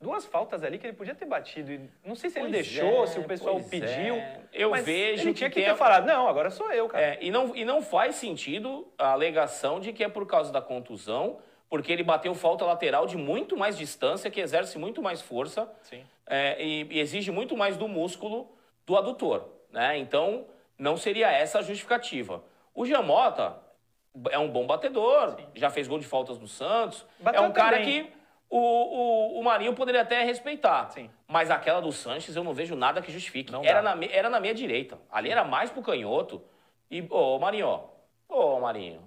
[0.00, 1.88] duas faltas ali que ele podia ter batido.
[2.04, 4.14] Não sei se pois ele deixou, é, se o pessoal pediu.
[4.14, 4.40] É.
[4.52, 7.04] Eu vejo ele tinha que, que ter falado, não, agora sou eu, cara.
[7.04, 10.60] É, e, não, e não faz sentido a alegação de que é por causa da
[10.60, 15.70] contusão, porque ele bateu falta lateral de muito mais distância, que exerce muito mais força
[16.26, 18.50] é, e, e, exige muito mais do músculo
[18.86, 19.48] do adutor.
[19.70, 19.98] Né?
[19.98, 20.46] Então,
[20.78, 22.42] não seria essa a justificativa.
[22.74, 23.58] O Jamota
[24.30, 25.46] é um bom batedor, Sim.
[25.54, 27.04] já fez gol de faltas no Santos.
[27.18, 28.04] Bateu é um cara também.
[28.04, 28.17] que
[28.50, 30.90] o, o, o Marinho poderia até respeitar.
[30.90, 31.10] Sim.
[31.26, 33.52] Mas aquela do Sanches eu não vejo nada que justifique.
[33.52, 34.98] Não era, na, era na minha direita.
[35.10, 36.42] Ali era mais pro canhoto.
[36.90, 37.84] E, ô, oh, Marinho, ó.
[38.28, 39.02] Ô, oh, Marinho.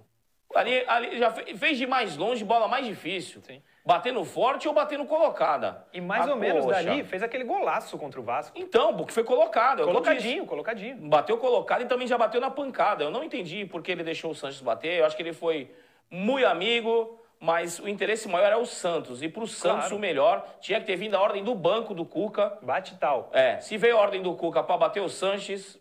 [0.54, 3.40] Ali, ali já fez de mais longe, bola mais difícil.
[3.42, 3.60] Sim.
[3.84, 5.84] Batendo forte ou batendo colocada.
[5.92, 6.84] E mais ah, ou menos poxa.
[6.84, 8.56] dali fez aquele golaço contra o Vasco.
[8.56, 9.82] Então, porque foi colocado.
[9.84, 10.96] Colocadinho, colocadinho.
[11.08, 13.02] Bateu colocado e também já bateu na pancada.
[13.02, 15.00] Eu não entendi por que ele deixou o Sanches bater.
[15.00, 15.74] Eu acho que ele foi
[16.08, 19.20] muito amigo mas o interesse maior é o Santos.
[19.20, 19.96] E para o Santos, claro.
[19.96, 22.56] o melhor tinha que ter vindo a ordem do banco do Cuca.
[22.62, 23.30] Bate tal.
[23.32, 25.76] É, se veio a ordem do Cuca para bater o Sanches,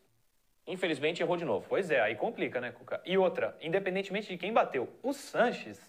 [0.66, 1.64] infelizmente errou de novo.
[1.70, 3.00] Pois é, aí complica, né, Cuca?
[3.06, 5.80] E outra, independentemente de quem bateu, o Sanches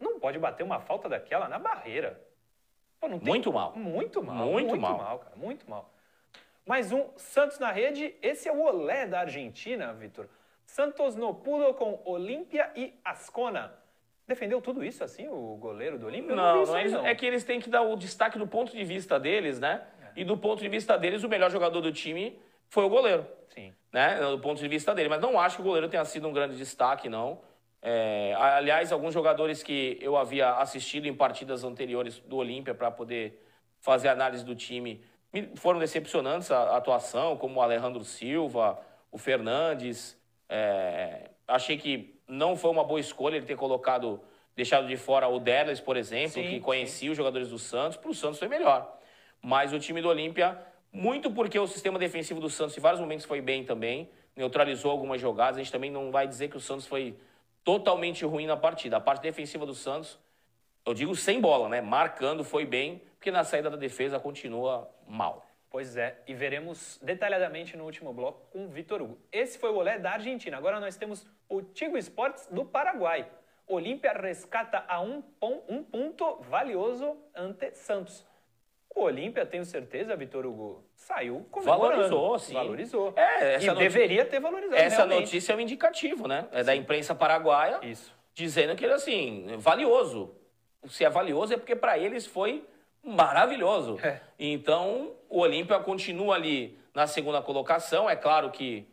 [0.00, 2.20] não pode bater uma falta daquela na barreira.
[3.00, 3.20] Pô, tem...
[3.20, 3.76] Muito mal.
[3.76, 4.34] Muito mal.
[4.34, 4.98] Muito, muito mal.
[4.98, 5.36] mal, cara.
[5.36, 5.88] Muito mal.
[6.66, 8.12] Mais um Santos na rede.
[8.20, 10.28] Esse é o Olé da Argentina, Vitor.
[10.66, 13.80] Santos no pudo com Olímpia e Ascona.
[14.26, 16.34] Defendeu tudo isso assim, o goleiro do Olímpio?
[16.34, 19.18] Não, não, não, é que eles têm que dar o destaque do ponto de vista
[19.18, 19.82] deles, né?
[20.14, 20.20] É.
[20.20, 23.26] E do ponto de vista deles, o melhor jogador do time foi o goleiro.
[23.48, 23.72] Sim.
[23.92, 24.20] Né?
[24.20, 25.08] Do ponto de vista dele.
[25.08, 27.40] Mas não acho que o goleiro tenha sido um grande destaque, não.
[27.82, 33.44] É, aliás, alguns jogadores que eu havia assistido em partidas anteriores do Olímpia para poder
[33.80, 35.04] fazer análise do time
[35.56, 38.78] foram decepcionantes a, atuação, como o Alejandro Silva,
[39.10, 40.16] o Fernandes.
[40.48, 44.20] É, achei que não foi uma boa escolha ele ter colocado,
[44.56, 47.10] deixado de fora o Derles, por exemplo, sim, que conhecia sim.
[47.10, 47.96] os jogadores do Santos.
[47.96, 48.98] Para o Santos foi melhor.
[49.40, 50.58] Mas o time do Olímpia,
[50.92, 55.20] muito porque o sistema defensivo do Santos em vários momentos foi bem também, neutralizou algumas
[55.20, 55.56] jogadas.
[55.56, 57.16] A gente também não vai dizer que o Santos foi
[57.64, 58.96] totalmente ruim na partida.
[58.96, 60.18] A parte defensiva do Santos,
[60.84, 61.80] eu digo sem bola, né?
[61.80, 65.46] Marcando foi bem, porque na saída da defesa continua mal.
[65.72, 69.18] Pois é, e veremos detalhadamente no último bloco com o Vitor Hugo.
[69.32, 70.58] Esse foi o olé da Argentina.
[70.58, 73.26] Agora nós temos o Tigo Esportes do Paraguai.
[73.66, 75.22] Olímpia rescata a um,
[75.66, 78.22] um ponto valioso ante Santos.
[78.94, 82.52] O Olímpia, tenho certeza, Vitor Hugo, saiu Valorizou, sim.
[82.52, 83.14] Valorizou.
[83.16, 84.76] É, essa e notícia, deveria ter valorizado.
[84.76, 85.20] Essa realmente.
[85.20, 86.48] notícia é um indicativo, né?
[86.52, 86.66] É sim.
[86.66, 87.80] da imprensa paraguaia.
[87.82, 88.14] Isso.
[88.34, 90.36] Dizendo que ele, assim, valioso.
[90.86, 92.62] Se é valioso é porque para eles foi
[93.02, 93.98] maravilhoso.
[94.02, 94.20] É.
[94.38, 98.08] Então, o Olímpia continua ali na segunda colocação.
[98.08, 98.86] É claro que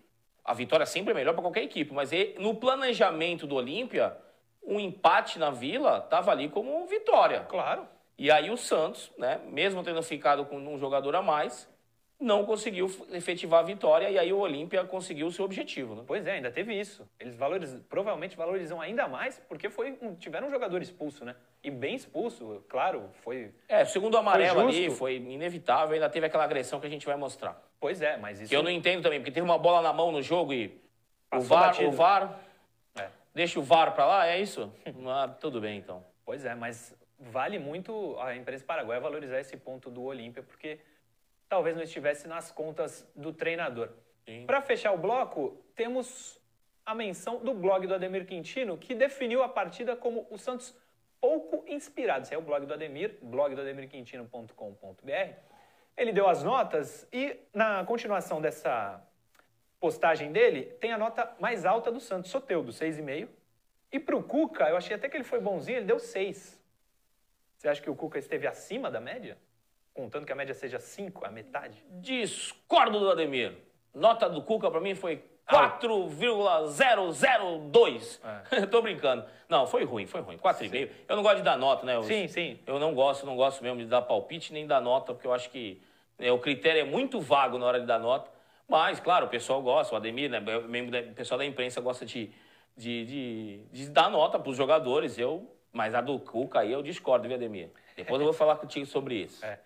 [0.44, 4.18] a vitória sempre é melhor para qualquer equipe, mas no planejamento do Olímpia,
[4.64, 7.42] um empate na Vila estava ali como vitória.
[7.42, 7.88] Claro.
[8.18, 11.70] E aí o Santos, né, mesmo tendo ficado com um jogador a mais,
[12.20, 15.96] não conseguiu efetivar a vitória e aí o Olímpia conseguiu o seu objetivo.
[15.96, 16.04] Né?
[16.06, 17.10] Pois é, ainda teve isso.
[17.18, 21.36] Eles valorizam, provavelmente valorizam ainda mais porque foi um, tiveram um jogador expulso, né?
[21.64, 23.54] E bem expulso, claro, foi.
[23.70, 27.06] É, segundo o amarelo foi ali, foi inevitável, ainda teve aquela agressão que a gente
[27.06, 27.62] vai mostrar.
[27.80, 28.50] Pois é, mas isso.
[28.50, 30.78] Que eu não entendo também, porque teve uma bola na mão no jogo e.
[31.34, 32.40] o VAR, o VAR.
[32.98, 33.08] É.
[33.34, 34.72] Deixa o VAR pra lá, é isso?
[35.08, 36.04] ah, tudo bem então.
[36.26, 40.80] Pois é, mas vale muito a imprensa paraguaia valorizar esse ponto do Olímpia, porque
[41.50, 43.90] talvez não estivesse nas contas do treinador.
[44.46, 46.40] Para fechar o bloco, temos
[46.86, 50.76] a menção do blog do Ademir Quintino, que definiu a partida como o Santos
[51.20, 52.24] pouco inspirado.
[52.24, 55.34] Esse é o blog do Ademir, blog do ademirquintino.com.br.
[55.98, 59.04] Ele deu as notas e na continuação dessa
[59.80, 63.28] postagem dele, tem a nota mais alta do Santos, Soteudo, 6,5.
[63.92, 66.60] E para o Cuca, eu achei até que ele foi bonzinho, ele deu 6.
[67.58, 69.38] Você acha que o Cuca esteve acima da média?
[70.00, 71.84] Contando que a média seja 5, a metade?
[72.00, 73.52] Discordo do Ademir.
[73.94, 78.22] Nota do Cuca para mim foi 4,002.
[78.52, 78.66] É.
[78.68, 79.26] Tô brincando.
[79.50, 80.38] Não, foi ruim, foi ruim.
[80.38, 80.90] 4,5.
[81.08, 81.98] Eu não gosto de dar nota, né?
[81.98, 82.60] Eu, sim, sim.
[82.66, 85.50] Eu não gosto, não gosto mesmo de dar palpite nem dar nota, porque eu acho
[85.50, 85.82] que
[86.18, 88.32] né, o critério é muito vago na hora de dar nota.
[88.68, 92.32] Mas, claro, o pessoal gosta, o Ademir, né, o pessoal da imprensa gosta de,
[92.78, 95.18] de, de, de dar nota para os jogadores.
[95.18, 97.70] Eu, mas a do Cuca aí eu discordo, viu, Ademir?
[97.98, 99.44] Depois eu vou falar contigo sobre isso.
[99.44, 99.60] É.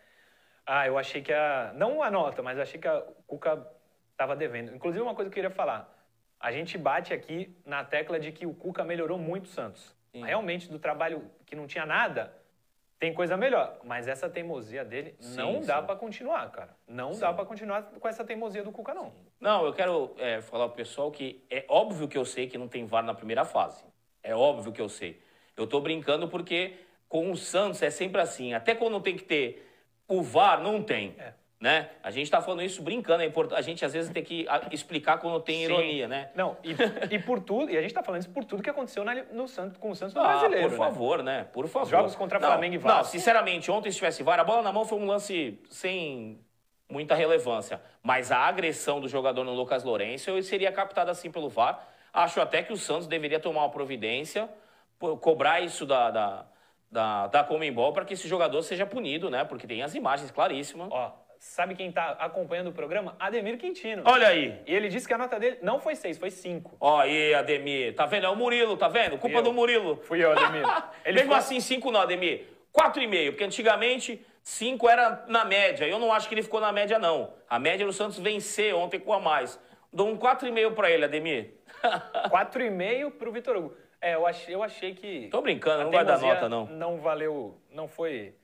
[0.66, 1.74] Ah, eu achei que a.
[1.76, 3.68] Não a nota, mas achei que a Cuca
[4.12, 4.74] estava devendo.
[4.74, 5.92] Inclusive, uma coisa que eu queria falar.
[6.40, 9.96] A gente bate aqui na tecla de que o Cuca melhorou muito o Santos.
[10.12, 10.24] Sim.
[10.24, 12.34] Realmente, do trabalho que não tinha nada,
[13.00, 13.80] tem coisa melhor.
[13.84, 16.76] Mas essa teimosia dele sim, não dá para continuar, cara.
[16.88, 17.20] Não sim.
[17.20, 19.14] dá para continuar com essa teimosia do Cuca, não.
[19.40, 22.68] Não, eu quero é, falar pro pessoal que é óbvio que eu sei que não
[22.68, 23.84] tem VAR na primeira fase.
[24.22, 25.22] É óbvio que eu sei.
[25.58, 26.78] Eu tô brincando porque
[27.10, 28.54] com o Santos é sempre assim.
[28.54, 29.73] Até quando tem que ter
[30.08, 31.16] o VAR não tem.
[31.18, 31.34] É.
[31.64, 31.90] Né?
[32.04, 33.58] A gente está falando isso brincando, é importante.
[33.58, 35.64] A gente às vezes tem que explicar quando tem Sim.
[35.64, 36.30] ironia, né?
[36.36, 36.76] Não, e,
[37.10, 39.48] e, por tudo, e a gente está falando isso por tudo que aconteceu na, no
[39.48, 40.68] Santos, com o Santos no ah, brasileiro.
[40.68, 40.78] Por né?
[40.78, 41.48] favor, né?
[41.54, 41.86] Por favor.
[41.86, 42.98] Os jogos contra não, Flamengo e Vasco.
[42.98, 46.38] Não, sinceramente, ontem se tivesse VAR, a bola na mão foi um lance sem
[46.90, 47.82] muita relevância.
[48.02, 51.88] Mas a agressão do jogador no Lucas Lourenço seria captada assim pelo VAR.
[52.12, 54.50] Acho até que o Santos deveria tomar uma providência,
[55.22, 56.46] cobrar isso da, da
[56.94, 59.44] da, da Comembol para que esse jogador seja punido, né?
[59.44, 60.90] Porque tem as imagens claríssimas.
[60.92, 63.16] Ó, sabe quem está acompanhando o programa?
[63.20, 64.04] Ademir Quintino.
[64.06, 64.62] Olha aí.
[64.68, 66.78] E ele disse que a nota dele não foi seis, foi cinco.
[66.80, 67.96] Ó aí, Ademir.
[67.96, 68.28] Tá vendo?
[68.28, 69.18] É o Murilo, tá vendo?
[69.18, 69.42] Culpa eu.
[69.42, 70.00] do Murilo.
[70.04, 70.64] Fui eu, Ademir.
[71.04, 71.40] Ele Mesmo foi...
[71.40, 72.46] assim, cinco não, Ademir.
[72.72, 75.86] Quatro e meio, porque antigamente cinco era na média.
[75.86, 77.34] Eu não acho que ele ficou na média, não.
[77.48, 79.60] A média do Santos vencer ontem com a mais.
[79.92, 81.54] Dou um quatro e meio para ele, Ademir.
[82.32, 83.76] quatro e meio pro Vitor Hugo.
[84.04, 85.30] É, eu achei, eu achei que.
[85.30, 86.66] Tô brincando, não vai dar nota, não.
[86.66, 88.36] Não valeu, não foi.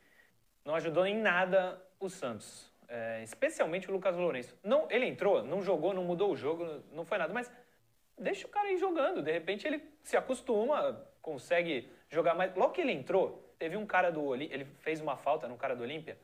[0.63, 2.71] Não ajudou em nada o Santos.
[2.87, 4.57] É, especialmente o Lucas Lourenço.
[4.63, 7.51] Não, ele entrou, não jogou, não mudou o jogo, não foi nada, mas
[8.17, 9.21] deixa o cara ir jogando.
[9.21, 12.55] De repente ele se acostuma, consegue jogar mais.
[12.55, 15.75] Logo que ele entrou, teve um cara do Olímpia, ele fez uma falta no cara
[15.75, 16.17] do Olímpia,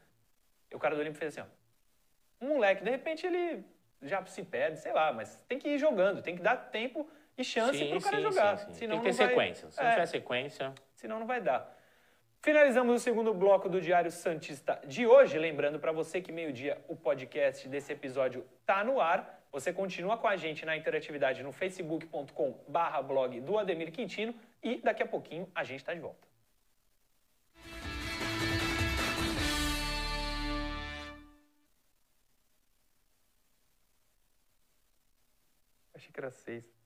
[0.71, 2.45] e o cara do Olímpia fez assim, ó.
[2.45, 3.65] Um moleque, de repente ele
[4.01, 7.05] já se perde, sei lá, mas tem que ir jogando, tem que dar tempo
[7.37, 8.57] e chance para o cara sim, jogar.
[8.57, 8.73] Sim, sim.
[8.73, 9.27] Senão Tem que ter vai...
[9.27, 9.71] sequência.
[9.71, 9.83] Se é.
[9.83, 10.73] não tiver sequência.
[10.95, 11.75] Senão não vai dar.
[12.41, 15.37] Finalizamos o segundo bloco do Diário Santista de hoje.
[15.37, 19.41] Lembrando para você que meio-dia o podcast desse episódio está no ar.
[19.51, 25.01] Você continua com a gente na interatividade no facebook.com/barra blog do Ademir Quintino e daqui
[25.01, 26.27] a pouquinho a gente está de volta.
[35.95, 36.84] Achei que era seis.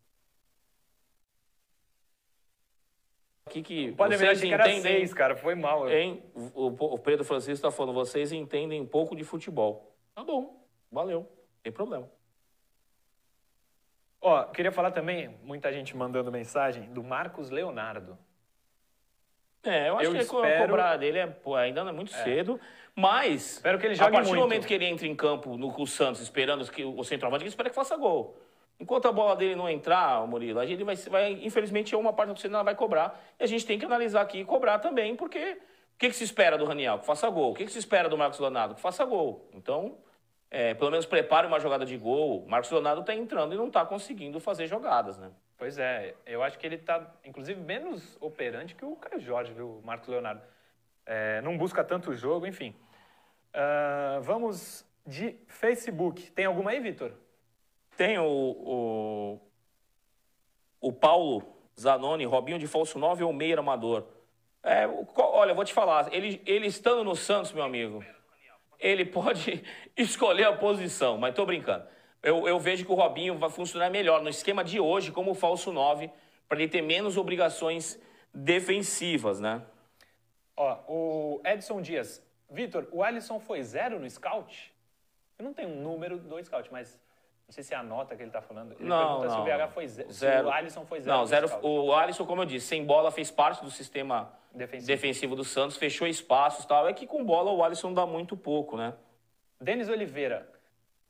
[3.50, 4.82] Aqui que Pode vocês entendem...
[4.82, 5.90] seis, cara, foi mal.
[5.90, 6.24] Hein?
[6.54, 9.96] O, Pedro Francisco está falando, vocês entendem pouco de futebol.
[10.14, 11.28] Tá bom, valeu,
[11.64, 12.10] tem problema.
[14.22, 18.18] Ó, queria falar também, muita gente mandando mensagem, do Marcos Leonardo.
[19.64, 20.68] É, eu acho eu que espero...
[20.68, 22.24] cobrar dele é, pô, ainda não é muito é.
[22.24, 22.60] cedo,
[22.96, 24.40] mas espero que ele jogue a partir muito.
[24.40, 27.44] do momento que ele entra em campo no, com o Santos, esperando que o centroavante,
[27.44, 28.38] ele espera que faça gol.
[28.80, 32.64] Enquanto a bola dele não entrar, Murilo, a vai, vai infelizmente, uma parte do torcida
[32.64, 33.20] vai cobrar.
[33.38, 35.60] E a gente tem que analisar aqui e cobrar também, porque
[35.96, 37.00] o que, que se espera do Raniel?
[37.00, 37.52] Que faça gol.
[37.52, 38.76] O que, que se espera do Marcos Leonardo?
[38.76, 39.50] Que faça gol.
[39.54, 39.98] Então,
[40.50, 42.46] é, pelo menos prepare uma jogada de gol.
[42.46, 45.30] O Marcos Leonardo está entrando e não está conseguindo fazer jogadas, né?
[45.58, 49.80] Pois é, eu acho que ele está, inclusive, menos operante que o Caio Jorge, viu,
[49.80, 50.42] o Marcos Leonardo.
[51.06, 52.74] É, não busca tanto jogo, enfim.
[53.50, 56.32] Uh, vamos de Facebook.
[56.32, 57.12] Tem alguma aí, Vitor?
[58.00, 59.42] Tem o, o,
[60.80, 61.44] o Paulo
[61.78, 64.08] Zanoni, Robinho de Falso 9 ou Meia Amador.
[64.64, 68.02] É, olha, vou te falar, ele, ele estando no Santos, meu amigo,
[68.80, 69.62] ele pode
[69.98, 71.86] escolher a posição, mas tô brincando.
[72.24, 75.74] Eu, eu vejo que o Robinho vai funcionar melhor no esquema de hoje como falso
[75.74, 76.10] 9,
[76.48, 78.02] para ele ter menos obrigações
[78.34, 79.62] defensivas, né?
[80.56, 82.26] Ó, o Edson Dias.
[82.50, 84.74] Vitor, o Alisson foi zero no scout?
[85.38, 86.98] Eu não tenho um número do scout, mas
[87.50, 88.74] não sei se é a nota que ele está falando.
[88.74, 89.44] Ele não, pergunta não.
[89.44, 90.12] se o VH foi zero.
[90.12, 90.48] zero.
[90.48, 91.18] o Alisson foi zero.
[91.18, 91.50] Não, zero.
[91.64, 95.76] O Alisson, como eu disse, sem bola fez parte do sistema defensivo, defensivo do Santos,
[95.76, 96.88] fechou espaços e tal.
[96.88, 98.94] É que com bola o Alisson dá muito pouco, né?
[99.60, 100.48] Denis Oliveira.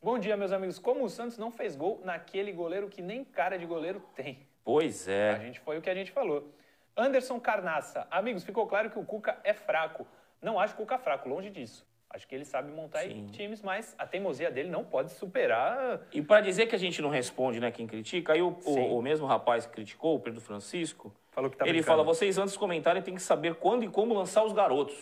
[0.01, 0.79] Bom dia, meus amigos.
[0.79, 4.47] Como o Santos não fez gol naquele goleiro que nem cara de goleiro tem?
[4.63, 5.31] Pois é.
[5.31, 6.53] A gente foi o que a gente falou.
[6.95, 8.07] Anderson Carnaça.
[8.09, 10.07] Amigos, ficou claro que o Cuca é fraco.
[10.41, 11.85] Não acho o Cuca fraco, longe disso.
[12.11, 13.27] Acho que ele sabe montar Sim.
[13.31, 16.01] times, mas a teimosia dele não pode superar.
[16.11, 19.01] E para dizer que a gente não responde, né, quem critica, aí o, o, o
[19.01, 21.87] mesmo rapaz que criticou, o Pedro Francisco, Falou que tá ele brincando.
[21.87, 24.97] fala: vocês antes de comentarem têm que saber quando e como lançar os garotos.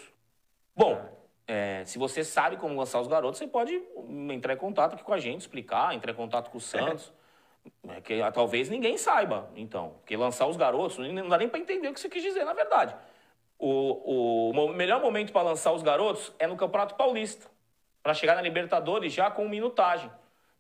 [0.76, 1.02] Bom,
[1.48, 3.82] é, se você sabe como lançar os garotos, você pode
[4.30, 7.12] entrar em contato aqui com a gente, explicar, entrar em contato com o Santos.
[7.86, 8.00] É.
[8.00, 9.96] que ah, talvez ninguém saiba, então.
[10.00, 12.54] Porque lançar os garotos, não dá nem para entender o que você quis dizer, na
[12.54, 12.96] verdade.
[13.60, 17.48] O, o melhor momento para lançar os garotos é no Campeonato Paulista,
[18.04, 20.12] para chegar na Libertadores já com minutagem.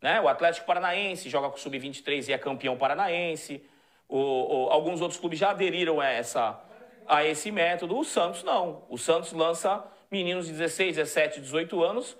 [0.01, 0.21] Né?
[0.21, 3.63] O Atlético Paranaense joga com o Sub-23 e é campeão paranaense.
[4.07, 6.59] O, o, alguns outros clubes já aderiram a, essa,
[7.07, 7.97] a esse método.
[7.97, 8.83] O Santos não.
[8.89, 12.17] O Santos lança meninos de 16, 17, 18 anos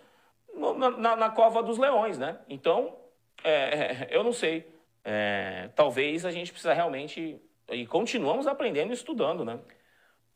[0.53, 2.37] na, na, na cova dos leões, né?
[2.49, 2.95] Então,
[3.43, 4.67] é, é, eu não sei.
[5.03, 7.39] É, talvez a gente precisa realmente...
[7.69, 9.59] E continuamos aprendendo e estudando, né?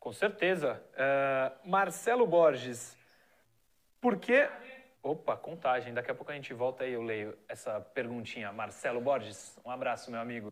[0.02, 0.84] Com certeza.
[0.96, 2.98] Uh, Marcelo Borges,
[4.02, 4.50] por que...
[5.04, 5.94] Opa, contagem.
[5.94, 8.52] Daqui a pouco a gente volta aí, eu leio essa perguntinha.
[8.52, 10.52] Marcelo Borges, um abraço, meu amigo.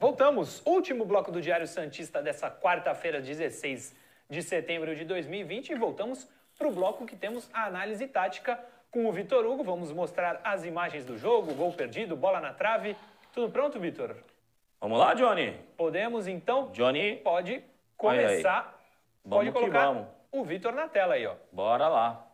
[0.00, 0.60] Voltamos.
[0.66, 3.94] Último bloco do Diário Santista dessa quarta-feira, 16
[4.28, 8.58] de setembro de 2020 e voltamos para o bloco que temos a análise tática
[8.90, 9.62] com o Vitor Hugo.
[9.62, 12.96] Vamos mostrar as imagens do jogo, gol perdido, bola na trave.
[13.32, 14.16] Tudo pronto, Vitor?
[14.80, 15.52] Vamos lá, Johnny?
[15.76, 16.70] Podemos, então?
[16.72, 17.16] Johnny?
[17.16, 17.62] Pode
[17.96, 18.76] começar.
[19.28, 21.36] Pode colocar o Vitor na tela aí, ó.
[21.52, 22.24] Bora lá.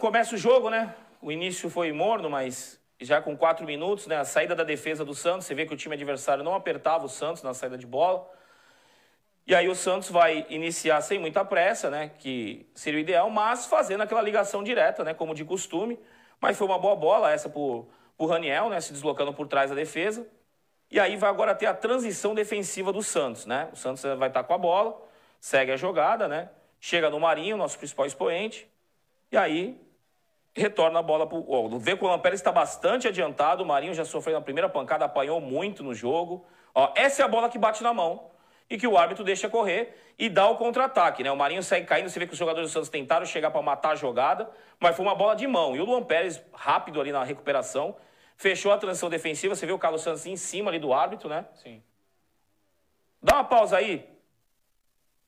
[0.00, 0.94] Começa o jogo, né?
[1.22, 4.16] O início foi morno, mas já com quatro minutos, né?
[4.16, 7.08] A saída da defesa do Santos, você vê que o time adversário não apertava o
[7.08, 8.28] Santos na saída de bola.
[9.46, 12.10] E aí o Santos vai iniciar sem muita pressa, né?
[12.18, 15.14] Que seria o ideal, mas fazendo aquela ligação direta, né?
[15.14, 16.00] Como de costume.
[16.40, 18.80] Mas foi uma boa bola essa por, por Raniel, né?
[18.80, 20.26] Se deslocando por trás da defesa.
[20.90, 23.68] E aí vai agora ter a transição defensiva do Santos, né?
[23.72, 25.00] O Santos vai estar com a bola,
[25.40, 26.50] segue a jogada, né?
[26.80, 28.68] Chega no Marinho, nosso principal expoente.
[29.30, 29.80] E aí
[30.56, 31.78] retorna a bola para o.
[31.78, 33.62] Vê que o Lampérez está bastante adiantado.
[33.62, 36.44] O Marinho já sofreu na primeira pancada, apanhou muito no jogo.
[36.74, 38.34] Ó, essa é a bola que bate na mão
[38.68, 41.22] e que o árbitro deixa correr e dá o contra-ataque.
[41.22, 41.30] Né?
[41.30, 43.90] O Marinho segue caindo, você vê que os jogadores do Santos tentaram chegar para matar
[43.90, 44.50] a jogada,
[44.80, 45.76] mas foi uma bola de mão.
[45.76, 47.96] E o Luan Pérez, rápido ali na recuperação,
[48.36, 49.54] fechou a transição defensiva.
[49.54, 51.46] Você vê o Carlos Santos em cima ali do árbitro, né?
[51.54, 51.82] Sim.
[53.22, 54.08] Dá uma pausa aí.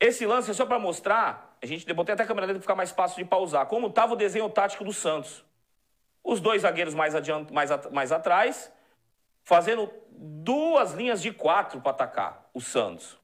[0.00, 2.76] Esse lance é só para mostrar, a gente botei até a câmera dele para ficar
[2.76, 5.44] mais fácil de pausar, como estava o desenho tático do Santos.
[6.22, 8.72] Os dois zagueiros mais, adiante, mais, at mais atrás,
[9.42, 13.18] fazendo duas linhas de quatro para atacar o Santos.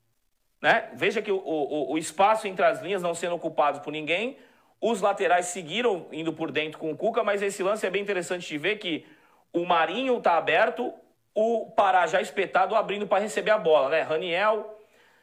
[0.65, 0.89] Né?
[0.95, 4.39] Veja que o, o, o espaço entre as linhas não sendo ocupado por ninguém,
[4.81, 8.49] os laterais seguiram indo por dentro com o Cuca, mas esse lance é bem interessante
[8.49, 9.05] de ver que
[9.53, 10.91] o Marinho está aberto,
[11.35, 14.01] o Pará já espetado abrindo para receber a bola, né?
[14.01, 14.81] Raniel,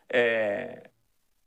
[0.08, 0.84] é...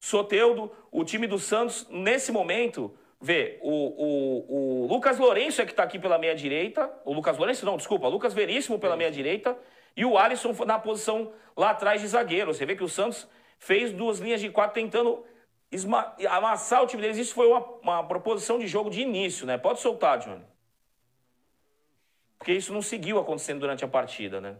[0.01, 5.71] Soteudo, o time do Santos, nesse momento, vê, o, o, o Lucas Lourenço é que
[5.71, 9.57] está aqui pela meia direita, o Lucas Lourenço não, desculpa, Lucas Veríssimo pela meia direita,
[9.97, 12.53] e o Alisson na posição lá atrás de zagueiro.
[12.53, 13.29] Você vê que o Santos
[13.65, 15.25] fez duas linhas de quatro tentando
[16.31, 17.17] amassar o time deles.
[17.17, 19.57] Isso foi uma, uma proposição de jogo de início, né?
[19.57, 20.45] Pode soltar, Johnny.
[22.39, 24.57] Porque isso não seguiu acontecendo durante a partida, né?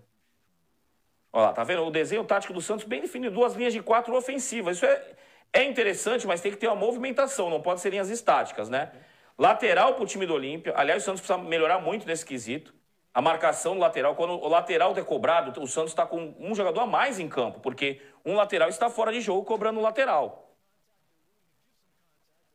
[1.33, 1.85] Olha lá, tá vendo?
[1.85, 4.77] O desenho tático do Santos bem definido, duas linhas de quatro ofensivas.
[4.77, 5.17] Isso é,
[5.53, 8.91] é interessante, mas tem que ter uma movimentação, não pode ser linhas estáticas, né?
[9.37, 10.73] Lateral para o time do Olímpia.
[10.77, 12.75] Aliás, o Santos precisa melhorar muito nesse quesito
[13.15, 14.17] a marcação do lateral.
[14.17, 17.61] Quando o lateral é cobrado, o Santos está com um jogador a mais em campo,
[17.61, 20.51] porque um lateral está fora de jogo cobrando o lateral.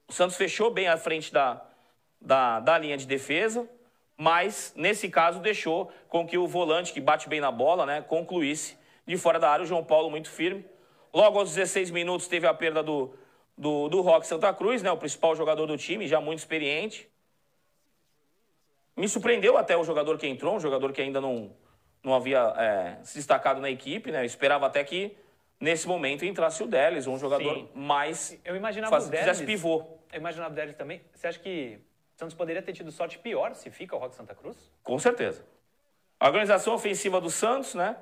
[0.07, 1.63] O Santos fechou bem à frente da,
[2.19, 3.69] da, da linha de defesa,
[4.17, 8.77] mas nesse caso deixou com que o volante, que bate bem na bola, né, concluísse
[9.07, 9.63] de fora da área.
[9.63, 10.65] O João Paulo muito firme.
[11.13, 13.13] Logo aos 16 minutos teve a perda do,
[13.57, 14.91] do, do Rock Santa Cruz, né?
[14.91, 17.08] O principal jogador do time, já muito experiente.
[18.99, 21.55] Me surpreendeu até o jogador que entrou, um jogador que ainda não,
[22.03, 24.19] não havia é, se destacado na equipe, né?
[24.19, 25.15] Eu esperava até que
[25.57, 27.69] nesse momento entrasse o Delis, um jogador Sim.
[27.73, 28.37] mais.
[28.43, 29.41] Eu imaginava faz, o Delis.
[29.41, 29.85] pivô.
[30.11, 31.01] Eu imaginava o Delis também.
[31.15, 31.79] Você acha que
[32.13, 34.57] o Santos poderia ter tido sorte pior se fica o Rock Santa Cruz?
[34.83, 35.45] Com certeza.
[36.19, 37.95] A organização ofensiva do Santos, né?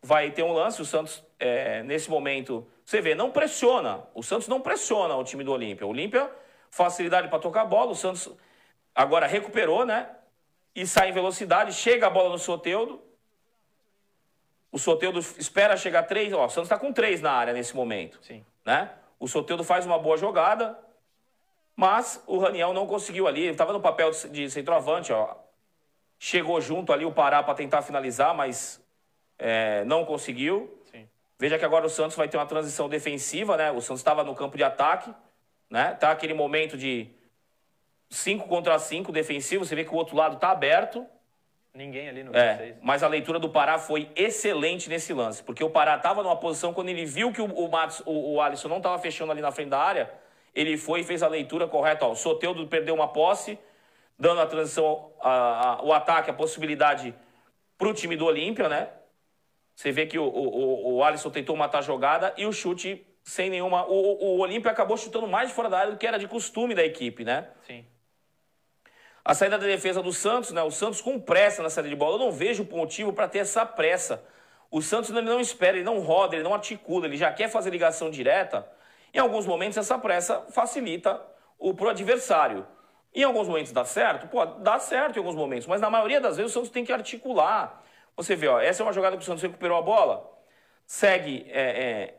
[0.00, 0.80] Vai ter um lance.
[0.80, 4.04] O Santos, é, nesse momento, você vê, não pressiona.
[4.14, 5.84] O Santos não pressiona o time do Olímpia.
[5.84, 6.30] O Olímpia,
[6.70, 7.90] facilidade para tocar a bola.
[7.90, 8.30] O Santos
[8.94, 10.08] agora recuperou, né?
[10.76, 13.02] E sai em velocidade, chega a bola no Soteudo.
[14.70, 16.34] O Soteudo espera chegar três.
[16.34, 18.18] Ó, o Santos está com três na área nesse momento.
[18.22, 18.44] Sim.
[18.62, 18.90] Né?
[19.18, 20.78] O Soteudo faz uma boa jogada,
[21.74, 23.40] mas o Raniel não conseguiu ali.
[23.40, 25.34] Ele estava no papel de centroavante, ó.
[26.18, 28.84] Chegou junto ali o Pará para tentar finalizar, mas
[29.38, 30.78] é, não conseguiu.
[30.90, 31.08] Sim.
[31.38, 33.70] Veja que agora o Santos vai ter uma transição defensiva, né?
[33.72, 35.10] O Santos estava no campo de ataque,
[35.70, 35.94] né?
[35.94, 37.15] Tá aquele momento de
[38.08, 39.64] 5 contra 5 defensivo.
[39.64, 41.06] Você vê que o outro lado está aberto.
[41.74, 42.76] Ninguém ali no é, 26.
[42.82, 46.72] Mas a leitura do Pará foi excelente nesse lance, porque o Pará estava numa posição
[46.72, 49.52] quando ele viu que o, o, Matos, o, o Alisson não estava fechando ali na
[49.52, 50.10] frente da área,
[50.54, 52.06] ele foi e fez a leitura correta.
[52.06, 53.58] Ó, o Soteudo perdeu uma posse,
[54.18, 57.14] dando a transição, a, a, o ataque, a possibilidade
[57.76, 58.88] para o time do Olímpia, né?
[59.74, 63.50] Você vê que o, o, o Alisson tentou matar a jogada e o chute sem
[63.50, 63.84] nenhuma.
[63.86, 66.74] O, o Olímpia acabou chutando mais de fora da área do que era de costume
[66.74, 67.48] da equipe, né?
[67.66, 67.84] Sim.
[69.26, 70.62] A saída da defesa do Santos, né?
[70.62, 72.14] O Santos com pressa na saída de bola.
[72.14, 74.22] Eu não vejo motivo para ter essa pressa.
[74.70, 77.70] O Santos ele não espera, ele não roda, ele não articula, ele já quer fazer
[77.70, 78.64] ligação direta.
[79.12, 81.20] Em alguns momentos, essa pressa facilita
[81.58, 82.64] o pro adversário.
[83.12, 84.28] Em alguns momentos dá certo?
[84.28, 86.92] Pô, dá certo em alguns momentos, mas na maioria das vezes o Santos tem que
[86.92, 87.82] articular.
[88.16, 90.30] Você vê, ó, essa é uma jogada que o Santos recuperou a bola,
[90.86, 92.14] segue é,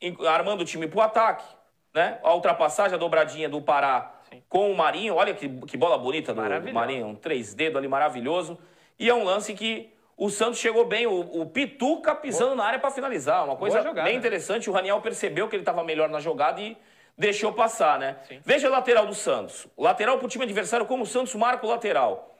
[0.00, 1.44] é, armando o time para o ataque.
[1.92, 2.20] Né?
[2.22, 4.17] A ultrapassagem, a dobradinha do Pará
[4.48, 5.14] com o Marinho.
[5.14, 8.58] Olha que, que bola bonita do, do Marinho, um três dedos ali maravilhoso.
[8.98, 12.56] E é um lance que o Santos chegou bem, o, o Pituca pisando Boa.
[12.56, 13.44] na área para finalizar.
[13.44, 14.68] Uma coisa bem interessante.
[14.68, 16.76] O Raniel percebeu que ele estava melhor na jogada e
[17.16, 18.16] deixou passar, né?
[18.26, 18.40] Sim.
[18.44, 19.68] Veja o lateral do Santos.
[19.76, 22.34] Lateral para o time adversário, como o Santos marca o lateral.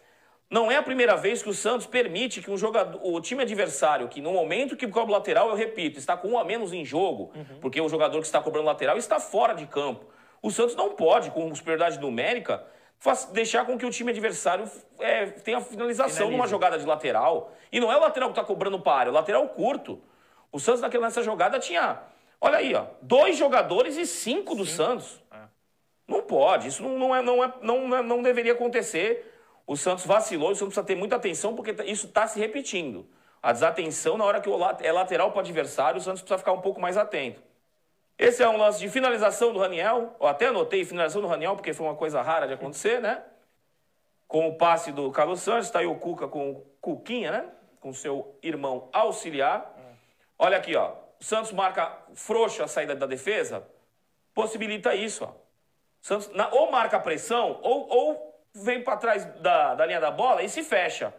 [0.51, 4.09] Não é a primeira vez que o Santos permite que um jogador, o time adversário,
[4.09, 6.85] que no momento que cobra o lateral, eu repito, está com um a menos em
[6.85, 7.61] jogo, uhum.
[7.61, 10.07] porque o jogador que está cobrando lateral está fora de campo.
[10.43, 12.65] O Santos não pode, com superioridade numérica,
[13.33, 16.37] deixar com que o time adversário é, tenha finalização Finaliza.
[16.37, 17.53] numa jogada de lateral.
[17.71, 20.01] E não é o lateral que está cobrando para área, é o lateral curto.
[20.51, 22.01] O Santos naquela, nessa jogada tinha,
[22.41, 24.77] olha aí, ó, dois jogadores e cinco do Sim.
[24.77, 25.23] Santos.
[25.31, 25.37] É.
[26.07, 29.35] Não pode, isso não, não, é, não, é, não, é, não deveria acontecer.
[29.67, 33.07] O Santos vacilou, o Santos precisa ter muita atenção, porque isso está se repetindo.
[33.43, 34.51] A desatenção na hora que
[34.83, 37.43] é lateral para o adversário, o Santos precisa ficar um pouco mais atento.
[38.19, 40.17] Esse é um lance de finalização do Raniel.
[40.21, 43.23] Eu até anotei finalização do Raniel, porque foi uma coisa rara de acontecer, né?
[44.27, 47.49] Com o passe do Carlos Santos, está aí o Cuca com o Cuquinha, né?
[47.79, 49.73] Com seu irmão auxiliar.
[50.37, 50.95] Olha aqui, ó.
[51.21, 53.65] O Santos marca frouxo a saída da defesa,
[54.35, 55.33] possibilita isso, ó.
[56.01, 60.43] Santos na, ou marca pressão, ou, ou vem para trás da, da linha da bola
[60.43, 61.15] e se fecha.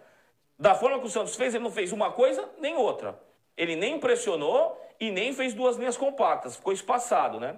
[0.58, 3.18] Da forma que o Santos fez, ele não fez uma coisa nem outra.
[3.56, 7.58] Ele nem pressionou e nem fez duas linhas compactas, ficou espaçado, né?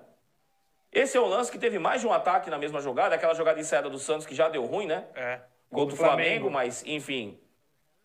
[0.92, 3.60] Esse é o lance que teve mais de um ataque na mesma jogada, aquela jogada
[3.60, 5.06] ensaiada do Santos que já deu ruim, né?
[5.16, 5.40] É.
[5.72, 7.40] Gol do Flamengo, Flamengo, mas enfim,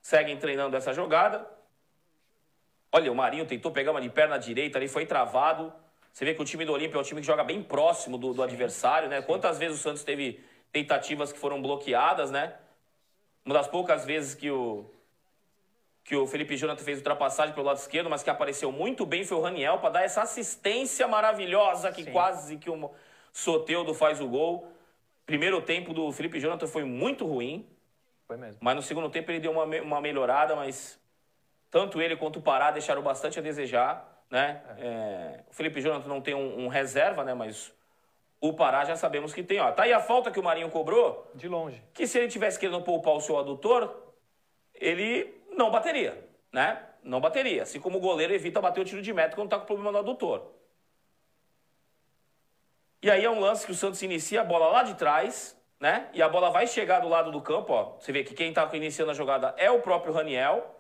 [0.01, 1.45] seguem treinando essa jogada.
[2.93, 5.73] Olha, o Marinho tentou pegar uma de perna direita ali, foi travado.
[6.13, 8.33] Você vê que o time do Olímpia é um time que joga bem próximo do,
[8.33, 9.21] do adversário, né?
[9.21, 9.27] Sim.
[9.27, 12.55] Quantas vezes o Santos teve tentativas que foram bloqueadas, né?
[13.45, 14.89] Uma das poucas vezes que o,
[16.07, 19.37] que o Felipe Jonathan fez ultrapassagem pelo lado esquerdo, mas que apareceu muito bem foi
[19.37, 22.13] o Raniel para dar essa assistência maravilhosa que Sim.
[22.13, 22.91] quase que o
[23.33, 24.71] Soteudo faz o gol.
[25.27, 27.69] Primeiro tempo do Felipe Jonathan foi muito ruim.
[28.25, 28.59] Foi mesmo.
[28.61, 30.97] Mas no segundo tempo ele deu uma, uma melhorada, mas
[31.73, 34.25] tanto ele quanto o Pará deixaram bastante a desejar.
[34.31, 34.63] Né?
[34.79, 34.87] É.
[34.87, 37.35] É, o Felipe Jonathan não tem um, um, reserva, né?
[37.35, 37.73] mas
[38.41, 39.59] o Pará já sabemos que tem.
[39.59, 39.73] Ó.
[39.73, 41.29] Tá aí a falta que o Marinho cobrou.
[41.35, 41.83] De longe.
[41.93, 44.15] Que se ele tivesse querendo poupar o seu adutor,
[44.73, 46.85] ele não bateria, né?
[47.03, 47.63] Não bateria.
[47.63, 49.99] Assim como o goleiro evita bater o tiro de meta quando está com problema no
[49.99, 50.53] adutor.
[53.03, 56.09] E aí é um lance que o Santos inicia a bola lá de trás, né?
[56.13, 57.97] E a bola vai chegar do lado do campo, ó.
[57.99, 60.75] Você vê que quem está iniciando a jogada é o próprio Raniel.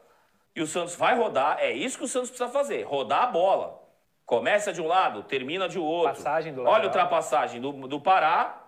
[0.55, 1.59] E o Santos vai rodar.
[1.61, 3.83] É isso que o Santos precisa fazer: rodar a bola.
[4.24, 6.14] Começa de um lado, termina de outro.
[6.14, 8.64] Passagem do Olha a ultrapassagem do, do Pará.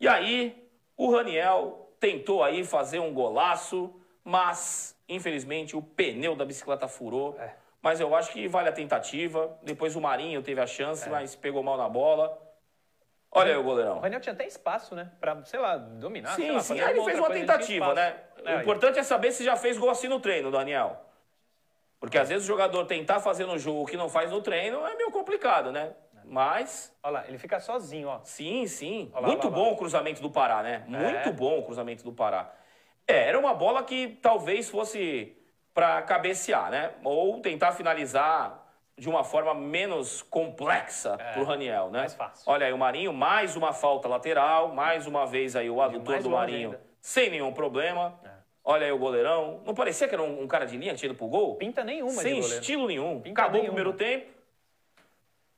[0.00, 3.94] E aí o Raniel tentou aí fazer um golaço,
[4.24, 7.36] mas Infelizmente, o pneu da bicicleta furou.
[7.38, 7.54] É.
[7.80, 9.58] mas eu acho que vale a tentativa.
[9.62, 11.10] Depois o Marinho teve a chance, é.
[11.10, 12.38] mas pegou mal na bola.
[13.34, 13.96] Olha aí o goleirão.
[13.96, 15.10] O Raniel tinha até espaço, né?
[15.18, 16.34] Pra, sei lá, dominar.
[16.34, 16.78] Sim, lá, sim.
[16.78, 18.14] Aí ele fez uma tentativa, né?
[18.44, 21.00] É, o importante é saber se já fez gol assim no treino, Daniel.
[21.98, 24.86] Porque às vezes o jogador tentar fazer no jogo o que não faz no treino
[24.86, 25.94] é meio complicado, né?
[26.24, 26.94] Mas.
[27.02, 28.20] Olha lá, ele fica sozinho, ó.
[28.24, 29.10] Sim, sim.
[29.14, 29.72] Lá, Muito lá, bom lá.
[29.72, 30.84] o cruzamento do Pará, né?
[30.86, 31.32] Muito é.
[31.32, 32.50] bom o cruzamento do Pará.
[33.06, 35.36] É, era uma bola que talvez fosse
[35.74, 36.92] para cabecear, né?
[37.02, 38.62] Ou tentar finalizar
[38.96, 42.00] de uma forma menos complexa é, pro Raniel, né?
[42.00, 42.44] Mais fácil.
[42.50, 46.30] Olha aí o Marinho, mais uma falta lateral, mais uma vez aí o adutor do
[46.30, 46.80] Marinho ainda.
[47.00, 48.18] sem nenhum problema.
[48.24, 48.28] É.
[48.64, 49.60] Olha aí o goleirão.
[49.64, 51.56] Não parecia que era um, um, cara de linha que tinha pro gol?
[51.56, 53.20] Pinta nenhuma Sem estilo nenhum.
[53.20, 53.72] Pinta Acabou nenhuma.
[53.72, 54.30] o primeiro tempo.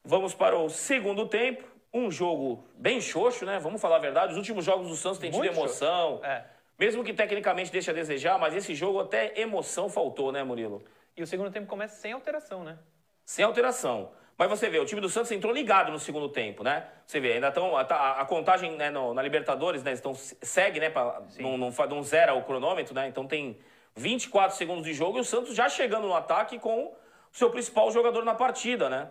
[0.03, 1.65] Vamos para o segundo tempo.
[1.93, 3.59] Um jogo bem xoxo, né?
[3.59, 4.33] Vamos falar a verdade.
[4.33, 6.21] Os últimos jogos do Santos têm tido emoção.
[6.25, 6.45] É.
[6.79, 10.85] Mesmo que tecnicamente deixe a desejar, mas esse jogo até emoção faltou, né, Murilo?
[11.16, 12.79] E o segundo tempo começa sem alteração, né?
[13.25, 14.11] Sem alteração.
[14.37, 16.89] Mas você vê, o time do Santos entrou ligado no segundo tempo, né?
[17.07, 17.77] Você vê, ainda estão.
[17.77, 17.83] A,
[18.20, 19.93] a, contagem né, no, na Libertadores, né?
[19.93, 20.91] Estão, segue, né?
[20.91, 23.07] Pra, não, não, não zera o cronômetro, né?
[23.07, 23.57] Então tem
[23.95, 26.97] 24 segundos de jogo e o Santos já chegando no ataque com o
[27.31, 29.09] seu principal jogador na partida, né?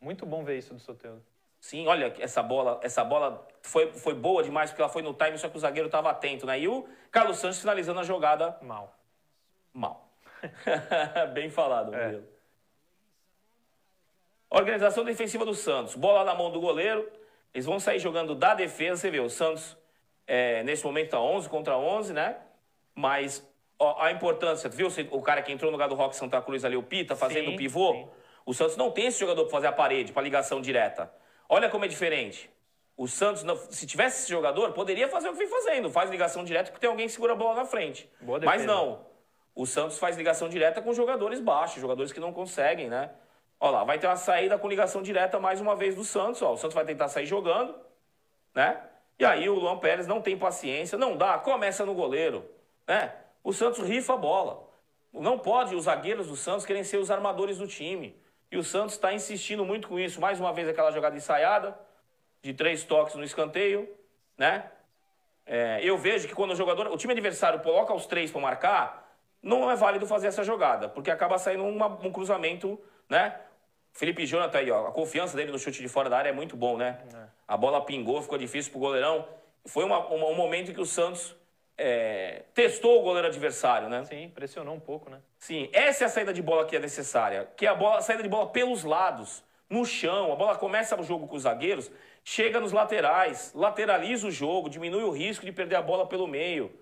[0.00, 1.24] Muito bom ver isso do Soteldo.
[1.60, 5.36] Sim, olha, essa bola, essa bola foi, foi boa demais porque ela foi no time,
[5.38, 6.58] só que o zagueiro estava atento, né?
[6.58, 8.56] E o Carlos Santos finalizando a jogada.
[8.62, 8.96] Mal.
[9.72, 10.08] Mal.
[11.34, 12.20] Bem falado, é.
[14.50, 15.94] Organização defensiva do Santos.
[15.94, 17.10] Bola na mão do goleiro.
[17.52, 19.02] Eles vão sair jogando da defesa.
[19.02, 19.76] Você vê, o Santos,
[20.26, 22.36] é, nesse momento, está 11 contra 11, né?
[22.94, 23.46] Mas
[23.78, 26.76] ó, a importância, viu o cara que entrou no lugar do Rock Santa Cruz ali,
[26.76, 27.92] o Pita, fazendo o pivô?
[27.92, 28.08] Sim.
[28.46, 31.12] O Santos não tem esse jogador para fazer a parede, para ligação direta.
[31.48, 32.50] Olha como é diferente.
[32.96, 35.88] O Santos, se tivesse esse jogador, poderia fazer o que vem fazendo.
[35.88, 38.10] Faz ligação direta porque tem alguém que segura a bola na frente.
[38.44, 39.06] Mas não.
[39.54, 43.10] O Santos faz ligação direta com jogadores baixos, jogadores que não conseguem, né?
[43.60, 46.42] Olha lá, vai ter uma saída com ligação direta mais uma vez do Santos.
[46.42, 46.52] Ó.
[46.52, 47.74] O Santos vai tentar sair jogando,
[48.54, 48.80] né?
[49.18, 52.48] E aí o Luan Pérez não tem paciência, não dá, começa no goleiro,
[52.86, 53.12] né?
[53.42, 54.68] O Santos rifa a bola.
[55.12, 58.16] Não pode os zagueiros do Santos querem ser os armadores do time.
[58.50, 60.20] E o Santos está insistindo muito com isso.
[60.20, 61.78] Mais uma vez aquela jogada ensaiada,
[62.42, 63.88] de três toques no escanteio,
[64.36, 64.70] né?
[65.44, 69.16] É, eu vejo que quando o jogador, o time adversário coloca os três para marcar,
[69.42, 72.78] não é válido fazer essa jogada, porque acaba saindo uma, um cruzamento,
[73.08, 73.38] né?
[73.92, 76.56] Felipe Jonathan aí, ó, a confiança dele no chute de fora da área é muito
[76.56, 77.00] bom, né?
[77.14, 77.28] É.
[77.46, 79.26] A bola pingou, ficou difícil pro goleirão.
[79.64, 81.34] Foi uma, uma, um momento em que o Santos
[81.78, 84.04] é, testou o goleiro adversário, né?
[84.04, 85.20] Sim, pressionou um pouco, né?
[85.38, 88.02] Sim, essa é a saída de bola que é necessária, que é a, bola, a
[88.02, 90.32] saída de bola pelos lados, no chão.
[90.32, 91.90] A bola começa o jogo com os zagueiros,
[92.24, 96.72] chega nos laterais, lateraliza o jogo, diminui o risco de perder a bola pelo meio.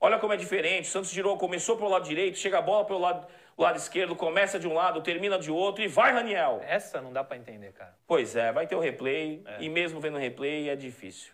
[0.00, 0.88] Olha como é diferente.
[0.88, 3.26] O Santos girou, começou pelo lado direito, chega a bola pelo lado,
[3.56, 6.60] lado esquerdo, começa de um lado, termina de outro e vai, Raniel.
[6.66, 7.94] Essa não dá para entender, cara.
[8.06, 9.62] Pois é, vai ter o replay é.
[9.62, 11.32] e mesmo vendo o replay é difícil.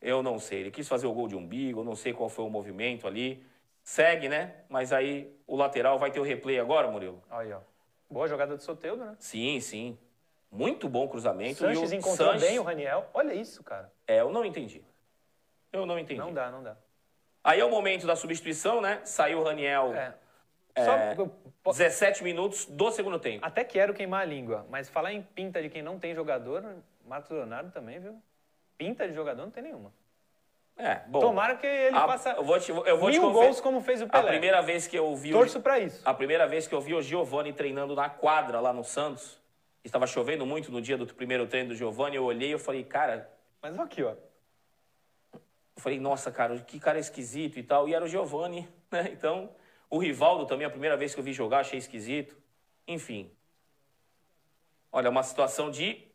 [0.00, 0.60] Eu não sei.
[0.60, 3.44] Ele quis fazer o gol de umbigo, não sei qual foi o movimento ali.
[3.82, 4.54] Segue, né?
[4.68, 7.22] Mas aí o lateral vai ter o replay agora, Murilo.
[7.30, 7.60] Aí, ó.
[8.08, 9.16] Boa jogada do Soteudo, né?
[9.18, 9.98] Sim, sim.
[10.50, 11.58] Muito bom cruzamento.
[11.58, 12.48] Sanches encontrou Sanches...
[12.48, 13.08] bem o Raniel.
[13.12, 13.92] Olha isso, cara.
[14.06, 14.82] É, eu não entendi.
[15.72, 16.20] Eu não entendi.
[16.20, 16.76] Não dá, não dá.
[17.44, 19.00] Aí é o momento da substituição, né?
[19.04, 19.94] Saiu o Raniel.
[19.94, 20.14] É.
[20.74, 21.26] É, Só...
[21.72, 23.44] 17 minutos do segundo tempo.
[23.44, 26.64] Até quero queimar a língua, mas falar em pinta de quem não tem jogador,
[27.04, 28.22] Marcos Leonardo também, viu?
[28.78, 29.92] Pinta de jogador não tem nenhuma.
[30.76, 31.18] É, bom.
[31.18, 34.00] Tomara que ele a, faça eu vou te, eu vou mil te gols como fez
[34.00, 34.24] o Pelé.
[34.24, 36.00] A primeira vez que eu vi Torço para isso.
[36.04, 39.42] A primeira vez que eu vi o Giovani treinando na quadra lá no Santos,
[39.84, 43.28] estava chovendo muito no dia do primeiro treino do Giovani, eu olhei e falei, cara...
[43.60, 44.14] Mas aqui, ó.
[45.32, 47.88] Eu falei, nossa, cara, que cara esquisito e tal.
[47.88, 49.10] E era o Giovani, né?
[49.12, 49.50] Então,
[49.90, 52.36] o Rivaldo também, a primeira vez que eu vi jogar, achei esquisito.
[52.86, 53.32] Enfim.
[54.92, 56.07] Olha, uma situação de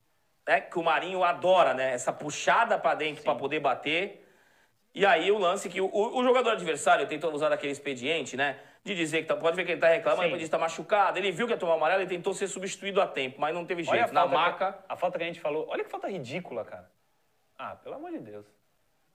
[0.47, 1.93] né, que o Marinho adora, né?
[1.93, 4.19] Essa puxada para dentro para poder bater.
[4.93, 8.59] E aí o lance que o, o, jogador adversário tentou usar aquele expediente, né?
[8.83, 11.17] De dizer que tá, pode ver que ele tá reclamando, ele está machucado.
[11.17, 13.83] Ele viu que ia tomar amarelo e tentou ser substituído a tempo, mas não teve
[13.83, 14.13] jeito.
[14.13, 14.73] Na maca.
[14.73, 16.91] Que, a falta que a gente falou, olha que falta ridícula, cara.
[17.57, 18.45] Ah, pelo amor de Deus.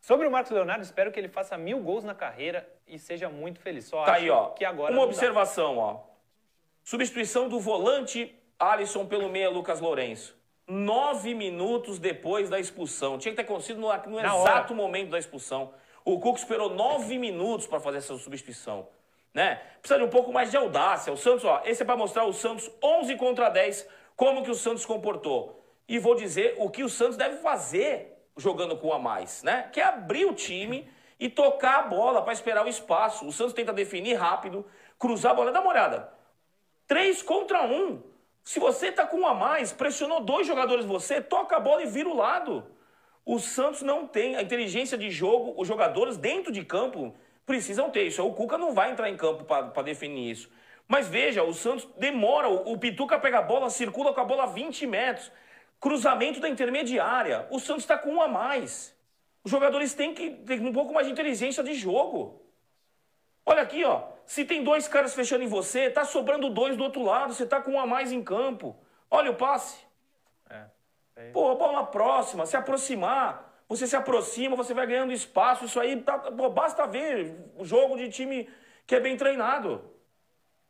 [0.00, 3.60] Sobre o Marcos Leonardo, espero que ele faça mil gols na carreira e seja muito
[3.60, 3.84] feliz.
[3.84, 4.50] Só tá aí, ó.
[4.50, 4.92] que agora.
[4.92, 5.80] Uma observação, dá.
[5.82, 6.00] ó.
[6.82, 10.37] Substituição do volante Alisson pelo meia Lucas Lourenço
[10.68, 13.18] nove minutos depois da expulsão.
[13.18, 14.74] Tinha que ter acontecido no, no exato hora.
[14.74, 15.72] momento da expulsão.
[16.04, 18.86] O Cuco esperou nove minutos para fazer essa substituição.
[19.32, 19.60] Né?
[19.80, 21.12] Precisa de um pouco mais de audácia.
[21.12, 24.54] O Santos, ó, esse é para mostrar o Santos 11 contra 10, como que o
[24.54, 25.64] Santos comportou.
[25.88, 29.68] E vou dizer o que o Santos deve fazer jogando com a mais, né?
[29.72, 30.88] Que é abrir o time
[31.18, 33.26] e tocar a bola para esperar o espaço.
[33.26, 34.64] O Santos tenta definir rápido,
[34.98, 35.50] cruzar a bola.
[35.50, 36.12] Dá uma olhada.
[36.86, 38.02] Três contra um.
[38.48, 41.86] Se você tá com um a mais, pressionou dois jogadores você, toca a bola e
[41.86, 42.64] vira o lado.
[43.22, 48.04] O Santos não tem a inteligência de jogo, os jogadores dentro de campo precisam ter
[48.04, 48.26] isso.
[48.26, 50.48] O Cuca não vai entrar em campo para definir isso.
[50.88, 54.44] Mas veja, o Santos demora, o, o Pituca pega a bola, circula com a bola
[54.44, 55.30] a 20 metros.
[55.78, 57.46] Cruzamento da intermediária.
[57.50, 58.96] O Santos está com um a mais.
[59.44, 62.40] Os jogadores têm que ter um pouco mais de inteligência de jogo.
[63.44, 64.16] Olha aqui, ó.
[64.28, 67.62] Se tem dois caras fechando em você, tá sobrando dois do outro lado, você tá
[67.62, 68.76] com um a mais em campo.
[69.10, 69.78] Olha o passe.
[70.50, 70.64] É.
[71.16, 73.62] é Pô, bola próxima, se aproximar.
[73.70, 75.64] Você se aproxima, você vai ganhando espaço.
[75.64, 78.46] Isso aí, tá, pô, basta ver o jogo de time
[78.86, 79.82] que é bem treinado.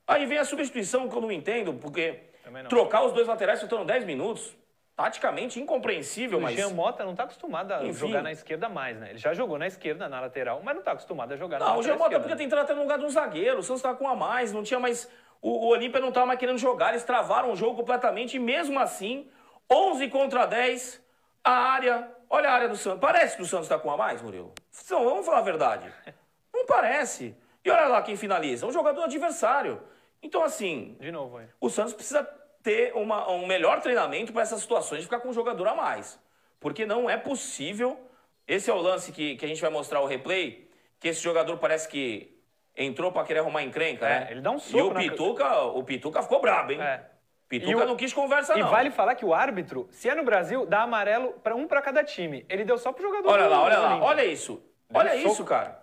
[0.06, 2.20] Aí vem a substituição que eu não entendo, porque
[2.68, 4.56] trocar os dois laterais faltando 10 minutos
[4.98, 6.54] taticamente incompreensível, o mas...
[6.54, 7.92] O Jean Mota não está acostumado a Enfim.
[7.92, 9.10] jogar na esquerda mais, né?
[9.10, 11.76] Ele já jogou na esquerda, na lateral, mas não está acostumado a jogar não, na
[11.76, 13.62] lateral Não, o Jean Mota podia ter entrado até no lugar de um zagueiro, o
[13.62, 15.08] Santos estava com a mais, não tinha mais...
[15.40, 18.76] O, o Olímpia não estava mais querendo jogar, eles travaram o jogo completamente e mesmo
[18.80, 19.30] assim,
[19.70, 21.00] 11 contra 10,
[21.44, 22.10] a área...
[22.28, 22.98] Olha a área do Santos.
[22.98, 24.52] Parece que o Santos está com a mais, Murilo?
[24.90, 25.94] Não, vamos falar a verdade.
[26.52, 27.36] Não parece.
[27.64, 29.80] E olha lá quem finaliza, um jogador adversário.
[30.20, 30.96] Então, assim...
[30.98, 31.48] De novo, hein?
[31.60, 32.28] O Santos precisa
[32.62, 36.18] ter uma, um melhor treinamento para essas situações de ficar com um jogador a mais.
[36.60, 37.98] Porque não é possível.
[38.46, 41.58] Esse é o lance que, que a gente vai mostrar o replay, que esse jogador
[41.58, 42.36] parece que
[42.76, 44.28] entrou para querer arrumar encrenca, é, né?
[44.30, 45.00] Ele dá um soco.
[45.00, 45.62] E o Pituca, na...
[45.62, 46.80] o Pituca ficou brabo, hein?
[46.80, 47.04] É.
[47.48, 47.86] Pituca o...
[47.86, 48.68] não quis conversa, e não.
[48.68, 51.80] E vale falar que o árbitro, se é no Brasil, dá amarelo para um para
[51.80, 52.44] cada time.
[52.48, 53.30] Ele deu só pro jogador.
[53.30, 54.62] Olha lá, olha lá, olha isso.
[54.88, 55.48] Deu olha um isso, soco.
[55.48, 55.82] cara.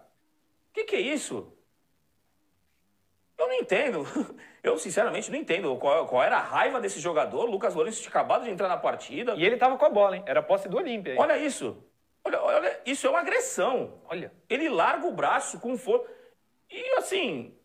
[0.69, 1.51] O que, que é isso?
[3.38, 4.06] Eu não entendo.
[4.64, 7.46] Eu, sinceramente, não entendo qual, qual, era a raiva desse jogador.
[7.46, 9.36] Lucas Lourenço tinha acabado de entrar na partida.
[9.36, 10.24] E ele tava com a bola, hein?
[10.26, 11.16] Era posse do Olímpia.
[11.18, 11.78] Olha isso.
[12.24, 14.02] Olha, olha, isso é uma agressão.
[14.10, 14.34] Olha.
[14.50, 16.10] Ele larga o braço com força.
[16.70, 17.56] E assim.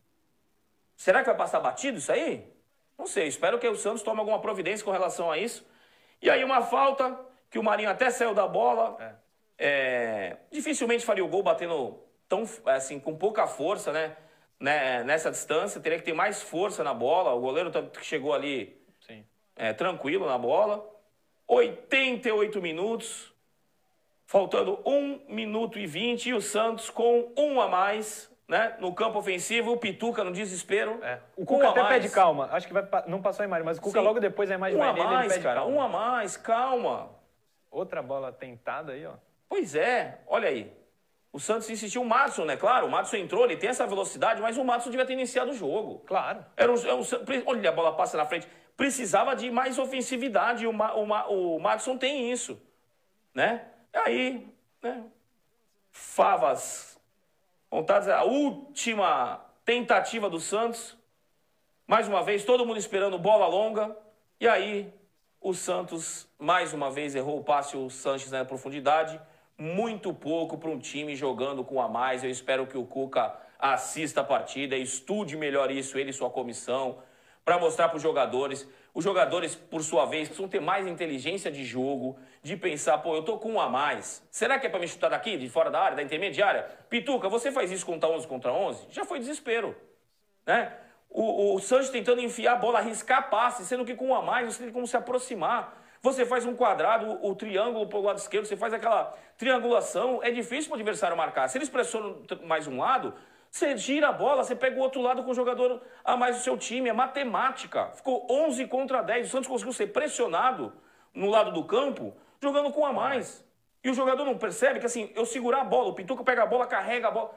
[0.95, 2.53] Será que vai passar batido isso aí?
[2.99, 3.29] Não sei.
[3.29, 5.67] Espero que o Santos tome alguma providência com relação a isso.
[6.21, 7.19] E aí, uma falta,
[7.49, 8.97] que o Marinho até saiu da bola.
[9.01, 9.31] É.
[9.63, 14.17] É, dificilmente faria o gol batendo tão, assim, com pouca força, né?
[14.61, 17.33] Né, nessa distância, teria que ter mais força na bola.
[17.33, 18.79] O goleiro chegou ali
[19.57, 20.89] é, tranquilo na bola.
[21.47, 23.33] 88 minutos,
[24.25, 28.31] faltando 1 minuto e 20, e o Santos com um a mais.
[28.49, 28.77] Né?
[28.81, 30.99] No campo ofensivo, o Pituca no desespero.
[31.05, 31.21] É.
[31.37, 32.49] O Cuca um até pede calma.
[32.51, 34.05] Acho que vai, não passou a imagem, mas o Cuca Sim.
[34.05, 35.77] logo depois a imagem um vai a nele, mais, cara, calma.
[35.77, 37.11] Um a mais, calma.
[37.71, 39.13] Outra bola tentada aí, ó.
[39.49, 40.80] Pois é, olha aí.
[41.33, 42.57] O Santos insistiu, o Madison, né?
[42.57, 45.55] Claro, o Madison entrou, ele tem essa velocidade, mas o Madison devia ter iniciado o
[45.55, 46.01] jogo.
[46.01, 46.45] Claro.
[46.57, 47.03] Era um, era um,
[47.47, 48.49] olha, a bola passa na frente.
[48.77, 52.61] Precisava de mais ofensividade o, o, o Madison tem isso.
[53.33, 53.65] Né?
[53.93, 54.53] Aí,
[54.83, 55.05] né?
[55.93, 56.99] Favas.
[57.71, 60.97] Vontade, a última tentativa do Santos.
[61.87, 63.97] Mais uma vez, todo mundo esperando bola longa.
[64.41, 64.93] E aí,
[65.41, 69.21] o Santos, mais uma vez, errou o passe, o Sanches na profundidade
[69.61, 72.25] muito pouco para um time jogando com a mais.
[72.25, 76.99] Eu espero que o Cuca assista a partida, estude melhor isso, ele e sua comissão,
[77.45, 78.67] para mostrar para os jogadores.
[78.95, 83.23] Os jogadores, por sua vez, precisam ter mais inteligência de jogo, de pensar, pô, eu
[83.23, 84.27] tô com um a mais.
[84.31, 86.63] Será que é para me chutar daqui, de fora da área, da intermediária?
[86.89, 88.87] Pituca, você faz isso contra 11 contra 11?
[88.91, 89.77] Já foi desespero,
[90.47, 90.73] né?
[91.11, 94.55] O, o Santos tentando enfiar a bola, arriscar passe, sendo que com um a mais
[94.55, 95.80] você tem como se aproximar.
[96.03, 100.31] Você faz um quadrado, o, triângulo para o lado esquerdo, você faz aquela triangulação, é
[100.31, 101.47] difícil para o adversário marcar.
[101.49, 103.13] Se eles pressionam mais um lado,
[103.51, 106.43] você gira a bola, você pega o outro lado com o jogador a mais do
[106.43, 106.89] seu time.
[106.89, 107.91] É matemática.
[107.95, 109.27] Ficou 11 contra 10.
[109.27, 110.73] O Santos conseguiu ser pressionado
[111.13, 113.45] no lado do campo, jogando com a mais.
[113.85, 116.47] E o jogador não percebe que assim, eu segurar a bola, o Pituca pega a
[116.47, 117.35] bola, carrega a bola.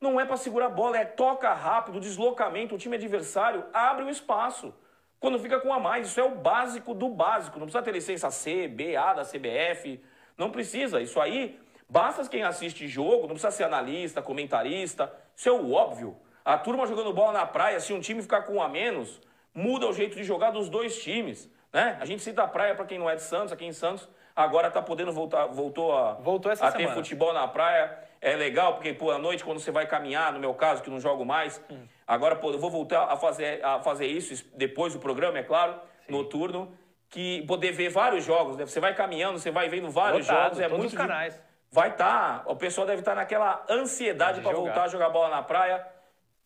[0.00, 4.10] Não é para segurar a bola, é toca rápido, deslocamento, o time adversário abre o
[4.10, 4.72] espaço
[5.20, 6.08] quando fica com a mais.
[6.08, 7.58] Isso é o básico do básico.
[7.58, 10.00] Não precisa ter licença C, B, A da CBF.
[10.36, 11.00] Não precisa.
[11.00, 11.58] Isso aí,
[11.88, 15.12] basta quem assiste jogo, não precisa ser analista, comentarista.
[15.34, 16.16] Isso é o óbvio.
[16.44, 19.20] A turma jogando bola na praia, se um time ficar com um a menos,
[19.54, 21.50] muda o jeito de jogar dos dois times.
[21.72, 21.98] Né?
[22.00, 24.68] A gente cita a praia para quem não é de Santos, aqui em Santos, agora
[24.68, 28.07] está podendo voltar, voltou a, voltou a ter futebol na praia.
[28.20, 31.00] É legal, porque pô, à noite, quando você vai caminhar, no meu caso, que não
[31.00, 31.86] jogo mais, hum.
[32.06, 35.80] agora pô, eu vou voltar a fazer, a fazer isso depois do programa, é claro,
[36.06, 36.12] Sim.
[36.12, 36.76] noturno,
[37.08, 38.56] que poder ver vários jogos.
[38.56, 38.66] Né?
[38.66, 40.58] Você vai caminhando, você vai vendo vários jogos.
[40.58, 41.40] É muito os canais.
[41.70, 45.28] Vai estar, tá, o pessoal deve estar tá naquela ansiedade para voltar a jogar bola
[45.28, 45.86] na praia.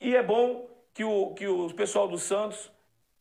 [0.01, 2.71] E é bom que o, que o pessoal do Santos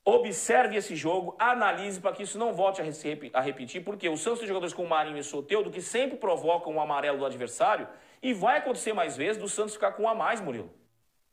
[0.04, 4.40] observe esse jogo, analise para que isso não volte a, a repetir, porque o Santos
[4.40, 7.88] tem jogadores como Marinho e Soteudo que sempre provocam o um amarelo do adversário
[8.22, 10.72] e vai acontecer mais vezes do Santos ficar com um a mais, Murilo.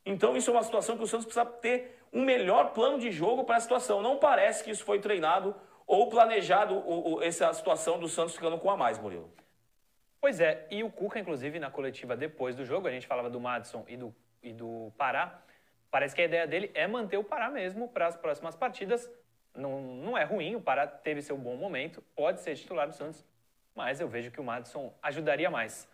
[0.05, 3.43] Então isso é uma situação que o Santos precisa ter um melhor plano de jogo
[3.43, 4.01] para a situação.
[4.01, 8.57] Não parece que isso foi treinado ou planejado o, o, essa situação do Santos ficando
[8.57, 9.31] com a mais, Murilo.
[10.21, 13.39] Pois é, e o Cuca, inclusive, na coletiva depois do jogo, a gente falava do
[13.39, 14.13] Madison e do,
[14.43, 15.41] e do Pará,
[15.89, 19.09] parece que a ideia dele é manter o Pará mesmo para as próximas partidas.
[19.55, 23.25] Não, não é ruim, o Pará teve seu bom momento, pode ser titular do Santos,
[23.73, 25.89] mas eu vejo que o Madison ajudaria mais.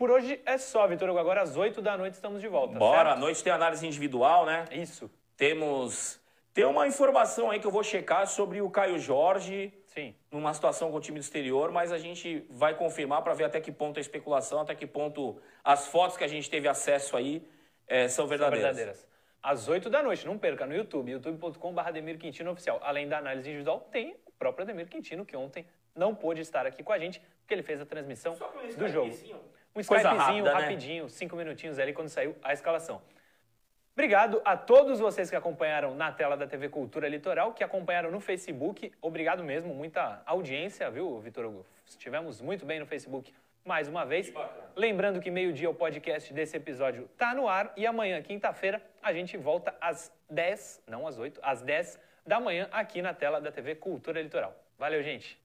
[0.00, 1.18] Por hoje é só, Vitor Hugo.
[1.18, 2.78] Agora às 8 da noite estamos de volta.
[2.78, 3.18] Bora, certo?
[3.18, 4.64] à noite tem análise individual, né?
[4.72, 5.10] Isso.
[5.36, 6.18] Temos.
[6.54, 9.70] Tem uma informação aí que eu vou checar sobre o Caio Jorge.
[9.84, 10.14] Sim.
[10.30, 13.60] Numa situação com o time do exterior, mas a gente vai confirmar para ver até
[13.60, 17.46] que ponto a especulação, até que ponto as fotos que a gente teve acesso aí
[17.86, 18.68] é, são verdadeiras.
[18.68, 19.08] São verdadeiras.
[19.42, 22.80] Às 8 da noite, não perca, no YouTube, youtube.com.br Ademir Quintino Oficial.
[22.82, 26.82] Além da análise individual, tem o próprio Ademir Quintino, que ontem não pôde estar aqui
[26.82, 28.34] com a gente, porque ele fez a transmissão
[28.78, 29.12] do jogo.
[29.74, 30.60] Um Skypezinho rápida, né?
[30.60, 31.10] rapidinho, né?
[31.10, 33.00] cinco minutinhos ali quando saiu a escalação.
[33.92, 38.20] Obrigado a todos vocês que acompanharam na tela da TV Cultura Litoral, que acompanharam no
[38.20, 38.92] Facebook.
[39.02, 41.66] Obrigado mesmo, muita audiência, viu, Vitor Hugo?
[41.84, 43.32] Estivemos muito bem no Facebook
[43.64, 44.32] mais uma vez.
[44.74, 49.36] Lembrando que meio-dia o podcast desse episódio está no ar e amanhã, quinta-feira, a gente
[49.36, 53.74] volta às 10, não às 8, às 10 da manhã aqui na tela da TV
[53.74, 54.54] Cultura Litoral.
[54.78, 55.38] Valeu, gente!